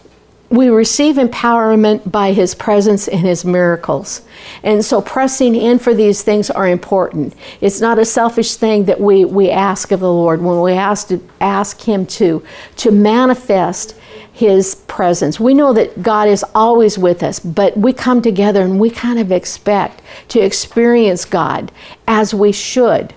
we 0.50 0.68
receive 0.70 1.16
empowerment 1.16 2.10
by 2.10 2.32
his 2.32 2.54
presence 2.54 3.06
and 3.06 3.20
his 3.20 3.44
miracles. 3.44 4.22
And 4.62 4.82
so 4.82 5.02
pressing 5.02 5.54
in 5.54 5.78
for 5.78 5.92
these 5.92 6.22
things 6.22 6.50
are 6.50 6.66
important. 6.66 7.34
It's 7.60 7.80
not 7.80 7.98
a 7.98 8.04
selfish 8.04 8.54
thing 8.56 8.86
that 8.86 8.98
we, 8.98 9.26
we 9.26 9.50
ask 9.50 9.92
of 9.92 10.00
the 10.00 10.12
Lord 10.12 10.40
when 10.40 10.62
we 10.62 10.72
ask 10.72 11.08
to 11.08 11.22
ask 11.40 11.82
him 11.82 12.06
to 12.06 12.42
to 12.76 12.90
manifest 12.90 13.94
his 14.32 14.76
presence. 14.86 15.38
We 15.38 15.52
know 15.52 15.72
that 15.72 16.02
God 16.02 16.28
is 16.28 16.44
always 16.54 16.96
with 16.96 17.22
us, 17.22 17.40
but 17.40 17.76
we 17.76 17.92
come 17.92 18.22
together 18.22 18.62
and 18.62 18.78
we 18.78 18.88
kind 18.88 19.18
of 19.18 19.32
expect 19.32 20.00
to 20.28 20.40
experience 20.40 21.24
God 21.24 21.72
as 22.06 22.32
we 22.32 22.52
should. 22.52 23.14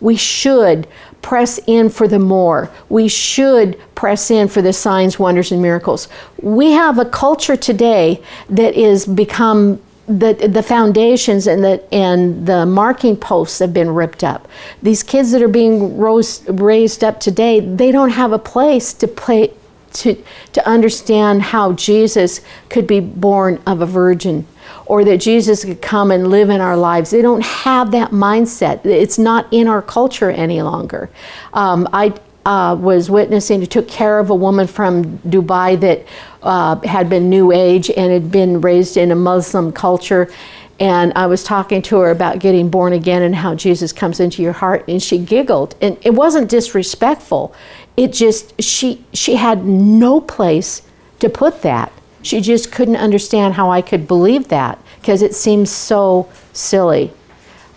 We 0.00 0.16
should 0.16 0.88
press 1.22 1.58
in 1.66 1.88
for 1.88 2.06
the 2.08 2.18
more. 2.18 2.70
We 2.88 3.08
should 3.08 3.80
press 3.94 4.30
in 4.30 4.48
for 4.48 4.60
the 4.60 4.72
signs, 4.72 5.18
wonders, 5.18 5.52
and 5.52 5.62
miracles. 5.62 6.08
We 6.40 6.72
have 6.72 6.98
a 6.98 7.04
culture 7.04 7.56
today 7.56 8.22
that 8.50 8.74
is 8.74 9.06
become 9.06 9.80
the 10.06 10.34
the 10.34 10.62
foundations 10.62 11.46
and 11.46 11.62
the 11.62 11.94
and 11.94 12.44
the 12.44 12.66
marking 12.66 13.16
posts 13.16 13.60
have 13.60 13.72
been 13.72 13.90
ripped 13.94 14.24
up. 14.24 14.48
These 14.82 15.02
kids 15.04 15.30
that 15.30 15.42
are 15.42 15.48
being 15.48 15.96
rose, 15.96 16.46
raised 16.48 17.04
up 17.04 17.20
today, 17.20 17.60
they 17.60 17.92
don't 17.92 18.10
have 18.10 18.32
a 18.32 18.38
place 18.38 18.92
to 18.94 19.06
play 19.06 19.52
to 19.92 20.20
to 20.52 20.68
understand 20.68 21.42
how 21.42 21.72
Jesus 21.74 22.40
could 22.68 22.86
be 22.86 22.98
born 22.98 23.62
of 23.64 23.80
a 23.80 23.86
virgin 23.86 24.46
or 24.86 25.04
that 25.04 25.18
Jesus 25.18 25.64
could 25.64 25.82
come 25.82 26.10
and 26.10 26.28
live 26.28 26.50
in 26.50 26.60
our 26.60 26.76
lives. 26.76 27.10
They 27.10 27.22
don't 27.22 27.44
have 27.44 27.90
that 27.92 28.10
mindset. 28.10 28.84
It's 28.84 29.18
not 29.18 29.46
in 29.52 29.68
our 29.68 29.82
culture 29.82 30.30
any 30.30 30.62
longer. 30.62 31.10
Um, 31.52 31.88
I 31.92 32.14
uh, 32.44 32.76
was 32.78 33.08
witnessing, 33.10 33.64
took 33.66 33.88
care 33.88 34.18
of 34.18 34.30
a 34.30 34.34
woman 34.34 34.66
from 34.66 35.18
Dubai 35.18 35.78
that 35.80 36.04
uh, 36.42 36.76
had 36.80 37.08
been 37.08 37.30
New 37.30 37.52
Age 37.52 37.90
and 37.90 38.12
had 38.12 38.30
been 38.30 38.60
raised 38.60 38.96
in 38.96 39.10
a 39.10 39.14
Muslim 39.14 39.72
culture. 39.72 40.32
And 40.80 41.12
I 41.14 41.26
was 41.26 41.44
talking 41.44 41.82
to 41.82 41.98
her 41.98 42.10
about 42.10 42.40
getting 42.40 42.68
born 42.68 42.92
again 42.92 43.22
and 43.22 43.36
how 43.36 43.54
Jesus 43.54 43.92
comes 43.92 44.18
into 44.18 44.42
your 44.42 44.54
heart, 44.54 44.84
and 44.88 45.00
she 45.00 45.18
giggled. 45.18 45.76
And 45.80 45.96
it 46.02 46.14
wasn't 46.14 46.48
disrespectful. 46.50 47.54
It 47.96 48.12
just 48.12 48.60
she 48.60 49.04
she 49.12 49.36
had 49.36 49.64
no 49.64 50.20
place 50.20 50.82
to 51.20 51.28
put 51.28 51.62
that. 51.62 51.92
She 52.22 52.40
just 52.40 52.72
couldn't 52.72 52.96
understand 52.96 53.54
how 53.54 53.70
I 53.70 53.82
could 53.82 54.06
believe 54.06 54.48
that 54.48 54.78
because 55.00 55.22
it 55.22 55.34
seems 55.34 55.70
so 55.70 56.30
silly. 56.52 57.12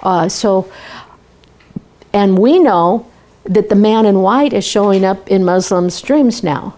Uh, 0.02 0.30
so, 0.30 0.72
and 2.14 2.38
we 2.38 2.60
know 2.60 3.08
that 3.46 3.70
the 3.70 3.76
man 3.76 4.06
in 4.06 4.22
white 4.22 4.54
is 4.54 4.66
showing 4.66 5.04
up 5.04 5.28
in 5.28 5.44
Muslims' 5.44 6.02
dreams 6.02 6.44
now. 6.44 6.76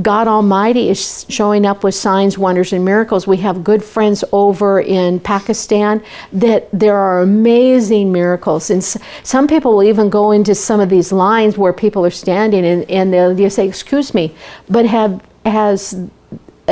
God 0.00 0.26
Almighty 0.26 0.88
is 0.88 1.26
showing 1.28 1.66
up 1.66 1.84
with 1.84 1.94
signs, 1.94 2.38
wonders, 2.38 2.72
and 2.72 2.82
miracles. 2.82 3.26
We 3.26 3.36
have 3.38 3.62
good 3.62 3.84
friends 3.84 4.24
over 4.32 4.80
in 4.80 5.20
Pakistan 5.20 6.02
that 6.32 6.70
there 6.72 6.96
are 6.96 7.20
amazing 7.20 8.10
miracles. 8.10 8.70
And 8.70 8.82
some 8.82 9.46
people 9.46 9.74
will 9.74 9.82
even 9.82 10.08
go 10.08 10.30
into 10.30 10.54
some 10.54 10.80
of 10.80 10.88
these 10.88 11.12
lines 11.12 11.58
where 11.58 11.74
people 11.74 12.06
are 12.06 12.10
standing 12.10 12.64
and, 12.64 12.90
and 12.90 13.12
they'll, 13.12 13.34
they'll 13.34 13.50
say, 13.50 13.68
Excuse 13.68 14.14
me, 14.14 14.34
but 14.66 14.86
have 14.86 15.22
has 15.44 16.08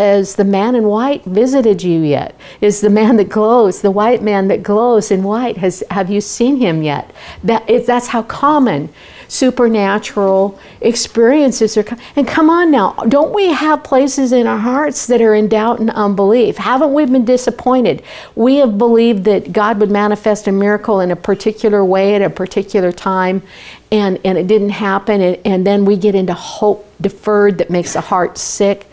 has 0.01 0.37
the 0.37 0.45
man 0.45 0.75
in 0.75 0.85
white 0.85 1.23
visited 1.27 1.83
you 1.83 2.01
yet? 2.01 2.35
Is 2.63 2.81
the 2.81 2.89
man 2.89 3.17
that 3.17 3.29
glows, 3.29 3.83
the 3.83 3.91
white 3.91 4.23
man 4.23 4.49
that 4.49 4.63
glows 4.63 5.11
in 5.11 5.23
white, 5.23 5.59
has 5.59 5.85
have 5.91 6.11
you 6.11 6.23
seen 6.23 6.57
him 6.57 6.83
yet? 6.83 7.11
That 7.45 7.69
is, 7.69 7.87
that's 7.87 8.07
how 8.07 8.23
common 8.23 8.89
supernatural 9.29 10.59
experiences 10.81 11.77
are. 11.77 11.85
And 12.17 12.27
come 12.27 12.49
on 12.49 12.71
now, 12.71 12.95
don't 13.09 13.33
we 13.35 13.53
have 13.53 13.85
places 13.85 14.33
in 14.33 14.47
our 14.47 14.59
hearts 14.59 15.07
that 15.07 15.21
are 15.21 15.35
in 15.35 15.49
doubt 15.49 15.81
and 15.81 15.91
unbelief? 15.91 16.57
Haven't 16.57 16.95
we 16.95 17.05
been 17.05 17.27
disappointed? 17.27 18.03
We 18.35 18.57
have 18.57 18.79
believed 18.79 19.25
that 19.25 19.53
God 19.53 19.79
would 19.81 19.91
manifest 19.91 20.49
a 20.49 20.53
miracle 20.53 21.01
in 21.01 21.11
a 21.11 21.17
particular 21.17 21.85
way 21.85 22.15
at 22.15 22.23
a 22.23 22.31
particular 22.31 22.91
time, 22.91 23.43
and, 23.93 24.19
and 24.25 24.39
it 24.39 24.47
didn't 24.47 24.71
happen, 24.71 25.21
and, 25.21 25.39
and 25.45 25.67
then 25.67 25.85
we 25.85 25.97
get 25.97 26.15
into 26.15 26.35
hope 26.35 26.87
deferred 27.01 27.59
that 27.59 27.71
makes 27.71 27.93
the 27.93 28.01
heart 28.01 28.37
sick. 28.37 28.87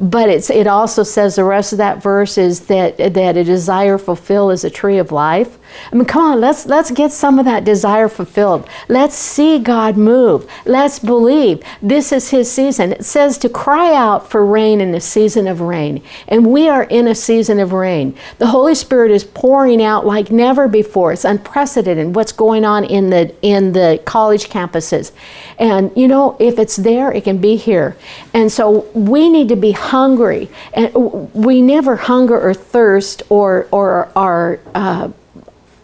But 0.00 0.28
it's, 0.28 0.50
it 0.50 0.66
also 0.66 1.02
says 1.02 1.36
the 1.36 1.44
rest 1.44 1.72
of 1.72 1.78
that 1.78 2.02
verse 2.02 2.36
is 2.36 2.60
that, 2.66 2.96
that 2.98 3.36
a 3.36 3.44
desire 3.44 3.98
fulfilled 3.98 4.52
is 4.52 4.64
a 4.64 4.70
tree 4.70 4.98
of 4.98 5.12
life. 5.12 5.58
I 5.92 5.96
mean, 5.96 6.04
come 6.04 6.22
on, 6.22 6.40
let's, 6.40 6.66
let's 6.66 6.90
get 6.90 7.12
some 7.12 7.38
of 7.38 7.44
that 7.44 7.64
desire 7.64 8.08
fulfilled. 8.08 8.68
Let's 8.88 9.14
see 9.14 9.58
God 9.58 9.96
move. 9.96 10.50
Let's 10.64 10.98
believe 10.98 11.62
this 11.82 12.12
is 12.12 12.30
His 12.30 12.50
season. 12.50 12.92
It 12.92 13.04
says 13.04 13.38
to 13.38 13.48
cry 13.48 13.94
out 13.94 14.30
for 14.30 14.44
rain 14.44 14.80
in 14.80 14.92
the 14.92 15.00
season 15.00 15.46
of 15.46 15.60
rain. 15.60 16.02
And 16.28 16.46
we 16.46 16.68
are 16.68 16.84
in 16.84 17.08
a 17.08 17.14
season 17.14 17.58
of 17.60 17.72
rain. 17.72 18.16
The 18.38 18.46
Holy 18.46 18.74
Spirit 18.74 19.10
is 19.10 19.24
pouring 19.24 19.82
out 19.82 20.06
like 20.06 20.30
never 20.30 20.68
before. 20.68 21.12
It's 21.12 21.24
unprecedented 21.24 22.14
what's 22.14 22.32
going 22.32 22.64
on 22.64 22.84
in 22.84 23.10
the, 23.10 23.34
in 23.42 23.72
the 23.72 24.00
college 24.04 24.48
campuses. 24.48 25.12
And, 25.58 25.90
you 25.96 26.08
know, 26.08 26.36
if 26.38 26.58
it's 26.58 26.76
there, 26.76 27.12
it 27.12 27.24
can 27.24 27.38
be 27.38 27.56
here. 27.56 27.96
And 28.32 28.50
so 28.50 28.88
we 28.94 29.28
need 29.28 29.48
to 29.48 29.56
be 29.56 29.72
hungry. 29.72 30.48
And 30.72 30.92
we 31.34 31.62
never 31.62 31.96
hunger 31.96 32.40
or 32.40 32.54
thirst 32.54 33.22
or, 33.28 33.68
or 33.70 34.10
are. 34.16 34.60
Uh, 34.74 35.10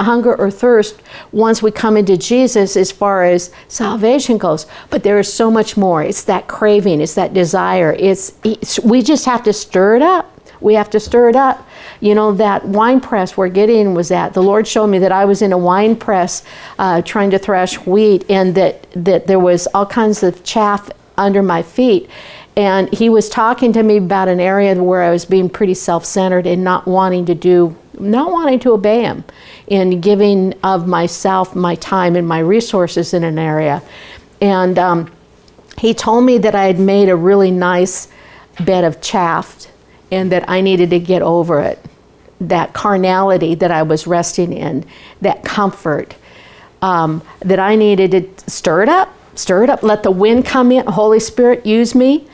hunger 0.05 0.35
or 0.35 0.51
thirst 0.51 1.01
once 1.33 1.63
we 1.63 1.71
come 1.71 1.97
into 1.97 2.17
Jesus 2.17 2.77
as 2.77 2.91
far 2.91 3.25
as 3.25 3.53
salvation 3.69 4.39
goes. 4.39 4.67
But 4.89 5.03
there 5.03 5.19
is 5.19 5.33
so 5.33 5.51
much 5.51 5.77
more. 5.77 6.03
It's 6.03 6.25
that 6.25 6.49
craving, 6.49 7.01
it's 7.01 7.15
that 7.15 7.35
desire. 7.35 7.95
It's, 7.99 8.33
it's, 8.45 8.79
we 8.81 9.03
just 9.03 9.25
have 9.27 9.43
to 9.45 9.53
stir 9.53 9.97
it 9.97 10.03
up. 10.03 10.37
We 10.61 10.75
have 10.75 10.91
to 10.91 11.01
stir 11.01 11.31
it 11.31 11.37
up. 11.37 11.67
You 12.01 12.15
know, 12.15 12.33
that 12.33 12.65
wine 12.65 13.01
press 13.01 13.37
where 13.37 13.49
Gideon 13.49 13.95
was 13.95 14.11
at, 14.11 14.35
the 14.35 14.43
Lord 14.43 14.67
showed 14.67 14.89
me 14.89 14.99
that 14.99 15.13
I 15.13 15.25
was 15.25 15.43
in 15.43 15.53
a 15.53 15.59
wine 15.59 15.97
press 15.97 16.43
uh, 16.79 17.03
trying 17.03 17.31
to 17.31 17.39
thresh 17.39 17.77
wheat 17.87 18.25
and 18.31 18.55
that, 18.55 18.87
that 18.93 19.27
there 19.27 19.39
was 19.39 19.67
all 19.69 19.87
kinds 19.87 20.23
of 20.23 20.45
chaff 20.45 20.91
under 21.17 21.43
my 21.43 21.63
feet. 21.63 22.09
And 22.57 22.93
he 22.93 23.09
was 23.09 23.29
talking 23.29 23.73
to 23.75 23.83
me 23.83 23.99
about 23.99 24.29
an 24.29 24.41
area 24.41 24.75
where 24.83 25.03
I 25.03 25.11
was 25.11 25.25
being 25.25 25.49
pretty 25.49 25.75
self 25.75 26.05
centered 26.05 26.47
and 26.47 26.65
not 26.65 26.87
wanting 26.87 27.27
to 27.27 27.35
do, 27.35 27.77
not 27.99 28.33
wanting 28.33 28.59
to 28.61 28.73
obey 28.73 29.03
him 29.03 29.25
in 29.71 30.01
giving 30.01 30.53
of 30.65 30.87
myself, 30.87 31.55
my 31.55 31.77
time, 31.77 32.17
and 32.17 32.29
my 32.29 32.41
resources 32.41 33.15
in 33.15 33.25
an 33.25 33.39
area. 33.39 33.81
And 34.41 34.79
um, 34.79 35.11
he 35.79 35.95
told 35.95 36.25
me 36.25 36.39
that 36.39 36.55
I 36.55 36.65
had 36.65 36.79
made 36.79 37.09
a 37.09 37.17
really 37.17 37.51
nice 37.51 38.09
bed 38.65 38.85
of 38.85 39.01
chaff 39.01 39.69
and 40.11 40.31
that 40.33 40.49
I 40.49 40.61
needed 40.61 40.91
to 40.91 40.99
get 40.99 41.23
over 41.23 41.61
it. 41.61 41.79
That 42.41 42.73
carnality 42.73 43.55
that 43.55 43.71
I 43.71 43.83
was 43.83 44.07
resting 44.07 44.53
in, 44.53 44.85
that 45.21 45.45
comfort, 45.45 46.17
um, 46.83 47.23
that 47.41 47.61
I 47.61 47.77
needed 47.77 48.11
to 48.11 48.51
stir 48.51 48.83
it 48.83 48.89
up, 48.89 49.15
stir 49.37 49.65
it 49.65 49.71
up, 49.71 49.83
let 49.85 50.03
the 50.03 50.11
wind 50.11 50.47
come 50.47 50.73
in. 50.73 50.85
Holy 50.87 51.21
Spirit, 51.21 51.65
use 51.65 51.95
me. 51.95 52.27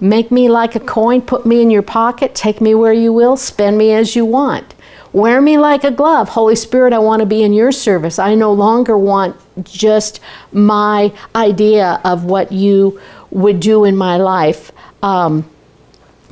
Make 0.00 0.32
me 0.32 0.48
like 0.48 0.74
a 0.74 0.80
coin, 0.80 1.22
put 1.22 1.46
me 1.46 1.62
in 1.62 1.70
your 1.70 1.82
pocket, 1.82 2.34
take 2.34 2.60
me 2.60 2.74
where 2.74 2.92
you 2.92 3.12
will, 3.12 3.36
spend 3.36 3.78
me 3.78 3.92
as 3.92 4.16
you 4.16 4.24
want. 4.24 4.74
Wear 5.12 5.42
me 5.42 5.58
like 5.58 5.84
a 5.84 5.90
glove. 5.90 6.30
Holy 6.30 6.56
Spirit, 6.56 6.92
I 6.92 6.98
want 6.98 7.20
to 7.20 7.26
be 7.26 7.42
in 7.42 7.52
your 7.52 7.72
service. 7.72 8.18
I 8.18 8.34
no 8.34 8.52
longer 8.52 8.96
want 8.96 9.36
just 9.64 10.20
my 10.52 11.12
idea 11.34 12.00
of 12.04 12.24
what 12.24 12.50
you 12.52 13.00
would 13.30 13.60
do 13.60 13.84
in 13.84 13.96
my 13.96 14.16
life 14.16 14.72
um, 15.02 15.48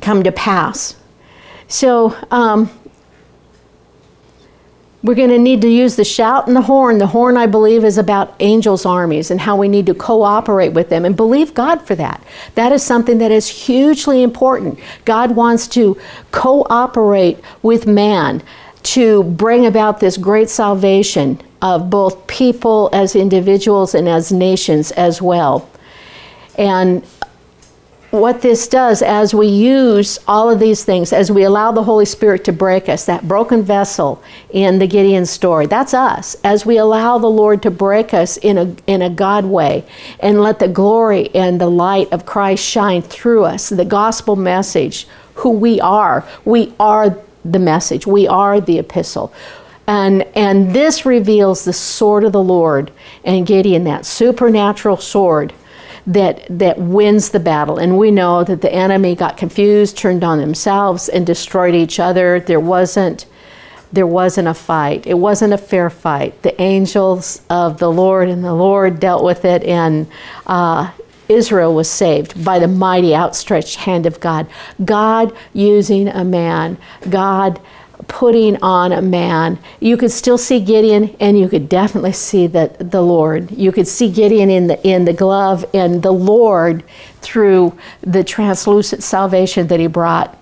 come 0.01 0.23
to 0.23 0.31
pass. 0.31 0.95
So, 1.67 2.17
um, 2.31 2.69
We're 5.03 5.15
going 5.15 5.29
to 5.29 5.39
need 5.39 5.61
to 5.61 5.67
use 5.67 5.95
the 5.95 6.03
shout 6.03 6.47
and 6.47 6.55
the 6.55 6.61
horn. 6.61 6.99
The 6.99 7.07
horn, 7.07 7.35
I 7.35 7.47
believe, 7.47 7.83
is 7.83 7.97
about 7.97 8.35
angels' 8.39 8.85
armies 8.85 9.31
and 9.31 9.41
how 9.41 9.57
we 9.57 9.67
need 9.67 9.87
to 9.87 9.95
cooperate 9.95 10.73
with 10.73 10.89
them 10.89 11.05
and 11.05 11.15
believe 11.15 11.55
God 11.55 11.81
for 11.81 11.95
that. 11.95 12.23
That 12.53 12.71
is 12.71 12.83
something 12.83 13.17
that 13.17 13.31
is 13.31 13.47
hugely 13.47 14.21
important. 14.21 14.79
God 15.05 15.35
wants 15.35 15.67
to 15.69 15.99
cooperate 16.31 17.39
with 17.63 17.87
man 17.87 18.43
to 18.83 19.23
bring 19.23 19.65
about 19.65 19.99
this 19.99 20.17
great 20.17 20.49
salvation 20.49 21.39
of 21.61 21.89
both 21.89 22.25
people 22.27 22.89
as 22.91 23.15
individuals 23.15 23.93
and 23.93 24.09
as 24.09 24.31
nations 24.31 24.91
as 24.91 25.21
well. 25.21 25.69
And 26.57 27.03
what 28.11 28.41
this 28.41 28.67
does 28.67 29.01
as 29.01 29.33
we 29.33 29.47
use 29.47 30.19
all 30.27 30.49
of 30.49 30.59
these 30.59 30.83
things, 30.83 31.13
as 31.13 31.31
we 31.31 31.43
allow 31.43 31.71
the 31.71 31.83
Holy 31.83 32.03
Spirit 32.03 32.43
to 32.43 32.51
break 32.51 32.89
us, 32.89 33.05
that 33.05 33.25
broken 33.25 33.63
vessel 33.63 34.21
in 34.49 34.79
the 34.79 34.87
Gideon 34.87 35.25
story, 35.25 35.65
that's 35.65 35.93
us. 35.93 36.35
As 36.43 36.65
we 36.65 36.77
allow 36.77 37.17
the 37.17 37.29
Lord 37.29 37.63
to 37.63 37.71
break 37.71 38.13
us 38.13 38.35
in 38.37 38.57
a, 38.57 38.75
in 38.85 39.01
a 39.01 39.09
God 39.09 39.45
way 39.45 39.85
and 40.19 40.41
let 40.41 40.59
the 40.59 40.67
glory 40.67 41.33
and 41.33 41.59
the 41.59 41.69
light 41.69 42.11
of 42.11 42.25
Christ 42.25 42.65
shine 42.65 43.01
through 43.01 43.45
us, 43.45 43.69
the 43.69 43.85
gospel 43.85 44.35
message, 44.35 45.07
who 45.35 45.51
we 45.51 45.79
are, 45.79 46.27
we 46.43 46.73
are 46.81 47.17
the 47.43 47.59
message, 47.59 48.05
we 48.07 48.27
are 48.27 48.61
the 48.61 48.79
epistle. 48.79 49.33
And, 49.87 50.23
and 50.35 50.73
this 50.73 51.05
reveals 51.05 51.65
the 51.65 51.73
sword 51.73 52.23
of 52.23 52.31
the 52.31 52.43
Lord 52.43 52.91
and 53.23 53.45
Gideon, 53.45 53.83
that 53.85 54.05
supernatural 54.05 54.97
sword 54.97 55.53
that 56.07 56.45
that 56.49 56.79
wins 56.79 57.29
the 57.29 57.39
battle. 57.39 57.77
And 57.77 57.97
we 57.97 58.11
know 58.11 58.43
that 58.43 58.61
the 58.61 58.73
enemy 58.73 59.15
got 59.15 59.37
confused, 59.37 59.97
turned 59.97 60.23
on 60.23 60.39
themselves, 60.39 61.09
and 61.09 61.25
destroyed 61.25 61.75
each 61.75 61.99
other. 61.99 62.39
There 62.39 62.59
wasn't 62.59 63.25
there 63.93 64.07
wasn't 64.07 64.47
a 64.47 64.53
fight. 64.53 65.05
It 65.05 65.15
wasn't 65.15 65.53
a 65.53 65.57
fair 65.57 65.89
fight. 65.89 66.41
The 66.43 66.59
angels 66.61 67.41
of 67.49 67.77
the 67.77 67.91
Lord 67.91 68.29
and 68.29 68.43
the 68.43 68.53
Lord 68.53 68.99
dealt 68.99 69.23
with 69.23 69.43
it, 69.45 69.63
and 69.63 70.07
uh, 70.47 70.91
Israel 71.31 71.73
was 71.73 71.89
saved 71.89 72.43
by 72.43 72.59
the 72.59 72.67
mighty 72.67 73.15
outstretched 73.15 73.77
hand 73.77 74.05
of 74.05 74.19
God. 74.19 74.47
God 74.83 75.35
using 75.53 76.07
a 76.07 76.23
man. 76.23 76.77
God 77.09 77.59
putting 78.07 78.61
on 78.61 78.91
a 78.91 79.01
man. 79.01 79.57
You 79.79 79.95
could 79.97 80.11
still 80.11 80.37
see 80.37 80.59
Gideon, 80.59 81.15
and 81.19 81.39
you 81.39 81.47
could 81.47 81.69
definitely 81.69 82.13
see 82.13 82.47
the, 82.47 82.75
the 82.79 83.01
Lord. 83.01 83.51
You 83.51 83.71
could 83.71 83.87
see 83.87 84.11
Gideon 84.11 84.49
in 84.49 84.67
the 84.67 84.87
in 84.87 85.05
the 85.05 85.13
glove 85.13 85.65
and 85.73 86.01
the 86.01 86.11
Lord 86.11 86.83
through 87.21 87.77
the 88.01 88.23
translucent 88.23 89.03
salvation 89.03 89.67
that 89.67 89.79
he 89.79 89.87
brought. 89.87 90.37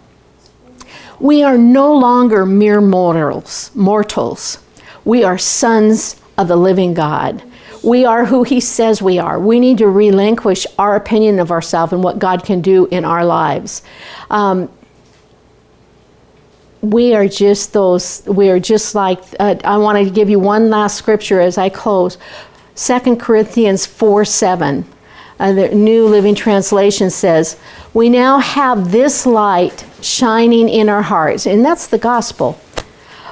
We 1.19 1.43
are 1.43 1.57
no 1.57 1.93
longer 1.93 2.45
mere 2.45 2.79
mortals, 2.79 3.71
mortals. 3.75 4.59
We 5.03 5.23
are 5.23 5.37
sons 5.37 6.19
of 6.37 6.47
the 6.47 6.55
living 6.55 6.93
God. 6.93 7.43
We 7.83 8.05
are 8.05 8.25
who 8.25 8.43
He 8.43 8.59
says 8.59 9.01
we 9.01 9.19
are. 9.19 9.39
We 9.39 9.59
need 9.59 9.77
to 9.79 9.87
relinquish 9.87 10.65
our 10.77 10.95
opinion 10.95 11.39
of 11.39 11.51
ourselves 11.51 11.93
and 11.93 12.03
what 12.03 12.19
God 12.19 12.43
can 12.43 12.61
do 12.61 12.87
in 12.87 13.05
our 13.05 13.25
lives. 13.25 13.81
Um, 14.29 14.69
we 16.81 17.13
are 17.13 17.27
just 17.27 17.73
those 17.73 18.23
we 18.25 18.49
are 18.49 18.59
just 18.59 18.95
like 18.95 19.19
uh, 19.39 19.55
i 19.63 19.77
want 19.77 19.97
to 19.97 20.09
give 20.09 20.29
you 20.29 20.39
one 20.39 20.69
last 20.69 20.97
scripture 20.97 21.41
as 21.41 21.57
i 21.57 21.67
close 21.67 22.17
2 22.75 23.17
corinthians 23.17 23.85
4 23.85 24.23
7 24.23 24.85
uh, 25.39 25.53
the 25.53 25.69
new 25.69 26.07
living 26.07 26.35
translation 26.35 27.09
says 27.09 27.57
we 27.93 28.09
now 28.09 28.39
have 28.39 28.91
this 28.91 29.25
light 29.25 29.85
shining 30.01 30.69
in 30.69 30.87
our 30.87 31.01
hearts 31.01 31.45
and 31.45 31.65
that's 31.65 31.87
the 31.87 31.97
gospel 31.97 32.57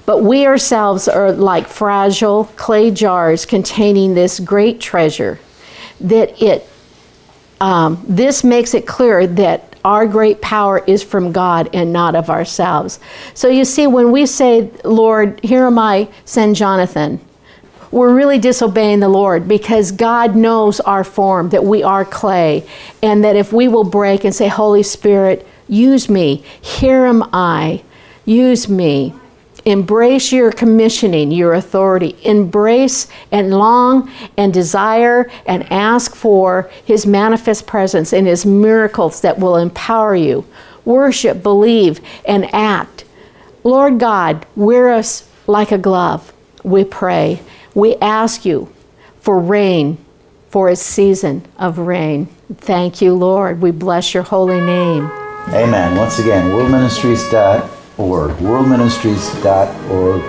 but 0.08 0.24
we 0.24 0.48
ourselves 0.48 1.10
are 1.10 1.34
like 1.34 1.67
fragile 1.67 2.46
clay 2.56 2.89
jars 2.89 3.46
containing 3.46 4.15
this 4.15 4.39
great 4.39 4.80
treasure 4.80 5.38
that 6.00 6.41
it 6.41 6.67
um, 7.60 8.04
this 8.08 8.43
makes 8.43 8.74
it 8.74 8.88
clear 8.88 9.28
that 9.28 9.76
our 9.84 10.08
great 10.08 10.41
power 10.41 10.80
is 10.86 11.04
from 11.04 11.32
God 11.32 11.70
and 11.74 11.91
not 11.91 12.15
of 12.15 12.30
ourselves. 12.30 13.00
So 13.34 13.48
you 13.48 13.65
see, 13.65 13.88
when 13.88 14.12
we 14.12 14.26
say, 14.26 14.70
Lord, 14.84 15.43
here 15.43 15.65
am 15.65 15.80
I, 15.80 16.08
send 16.26 16.56
Jonathan, 16.56 17.20
we're 17.89 18.13
really 18.13 18.38
disobeying 18.38 19.00
the 19.00 19.10
Lord 19.10 19.48
because 19.48 19.91
God 19.91 20.36
knows 20.36 20.80
our 20.82 21.04
form, 21.04 21.50
that 21.50 21.63
we 21.63 21.84
are 21.84 22.06
clay, 22.06 22.67
and 23.02 23.24
that 23.24 23.36
if 23.36 23.52
we 23.52 23.67
will 23.67 23.86
break 23.86 24.24
and 24.24 24.36
say, 24.36 24.48
Holy 24.48 24.84
Spirit, 24.84 25.48
use 25.67 26.10
me, 26.10 26.43
here 26.62 27.06
am 27.06 27.24
I, 27.34 27.82
use 28.26 28.67
me, 28.70 29.13
Embrace 29.68 30.32
your 30.32 30.54
commissioning, 30.54 31.30
your 31.30 31.54
authority. 31.54 32.16
Embrace 32.24 33.10
and 33.34 33.52
long 33.52 34.10
and 34.38 34.54
desire 34.54 35.30
and 35.46 35.70
ask 35.70 36.16
for 36.16 36.72
His 36.86 37.06
manifest 37.06 37.68
presence 37.68 38.14
and 38.14 38.26
His 38.26 38.46
miracles 38.46 39.20
that 39.20 39.40
will 39.40 39.58
empower 39.58 40.16
you. 40.16 40.46
Worship, 40.86 41.44
believe, 41.44 42.00
and 42.24 42.50
act. 42.56 43.04
Lord 43.66 44.00
God, 44.00 44.46
wear 44.56 44.94
us 44.94 45.28
like 45.48 45.74
a 45.74 45.78
glove, 45.78 46.32
we 46.64 46.86
pray. 46.86 47.42
We 47.76 47.98
ask 47.98 48.46
you 48.46 48.72
for 49.20 49.38
rain, 49.38 49.98
for 50.50 50.70
a 50.70 50.78
season 50.78 51.46
of 51.58 51.78
rain. 51.78 52.28
Thank 52.56 53.02
you, 53.02 53.14
Lord. 53.14 53.60
We 53.62 53.72
bless 53.72 54.14
your 54.14 54.24
holy 54.24 54.62
name. 54.62 55.12
Amen. 55.50 55.98
Once 55.98 56.20
again, 56.20 56.54
World 56.54 56.72
Ministries 56.72 57.22
org, 57.34 57.70
worldministries.org. 57.98 60.22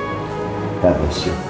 God 0.83 0.97
bless 0.99 1.27
you. 1.27 1.48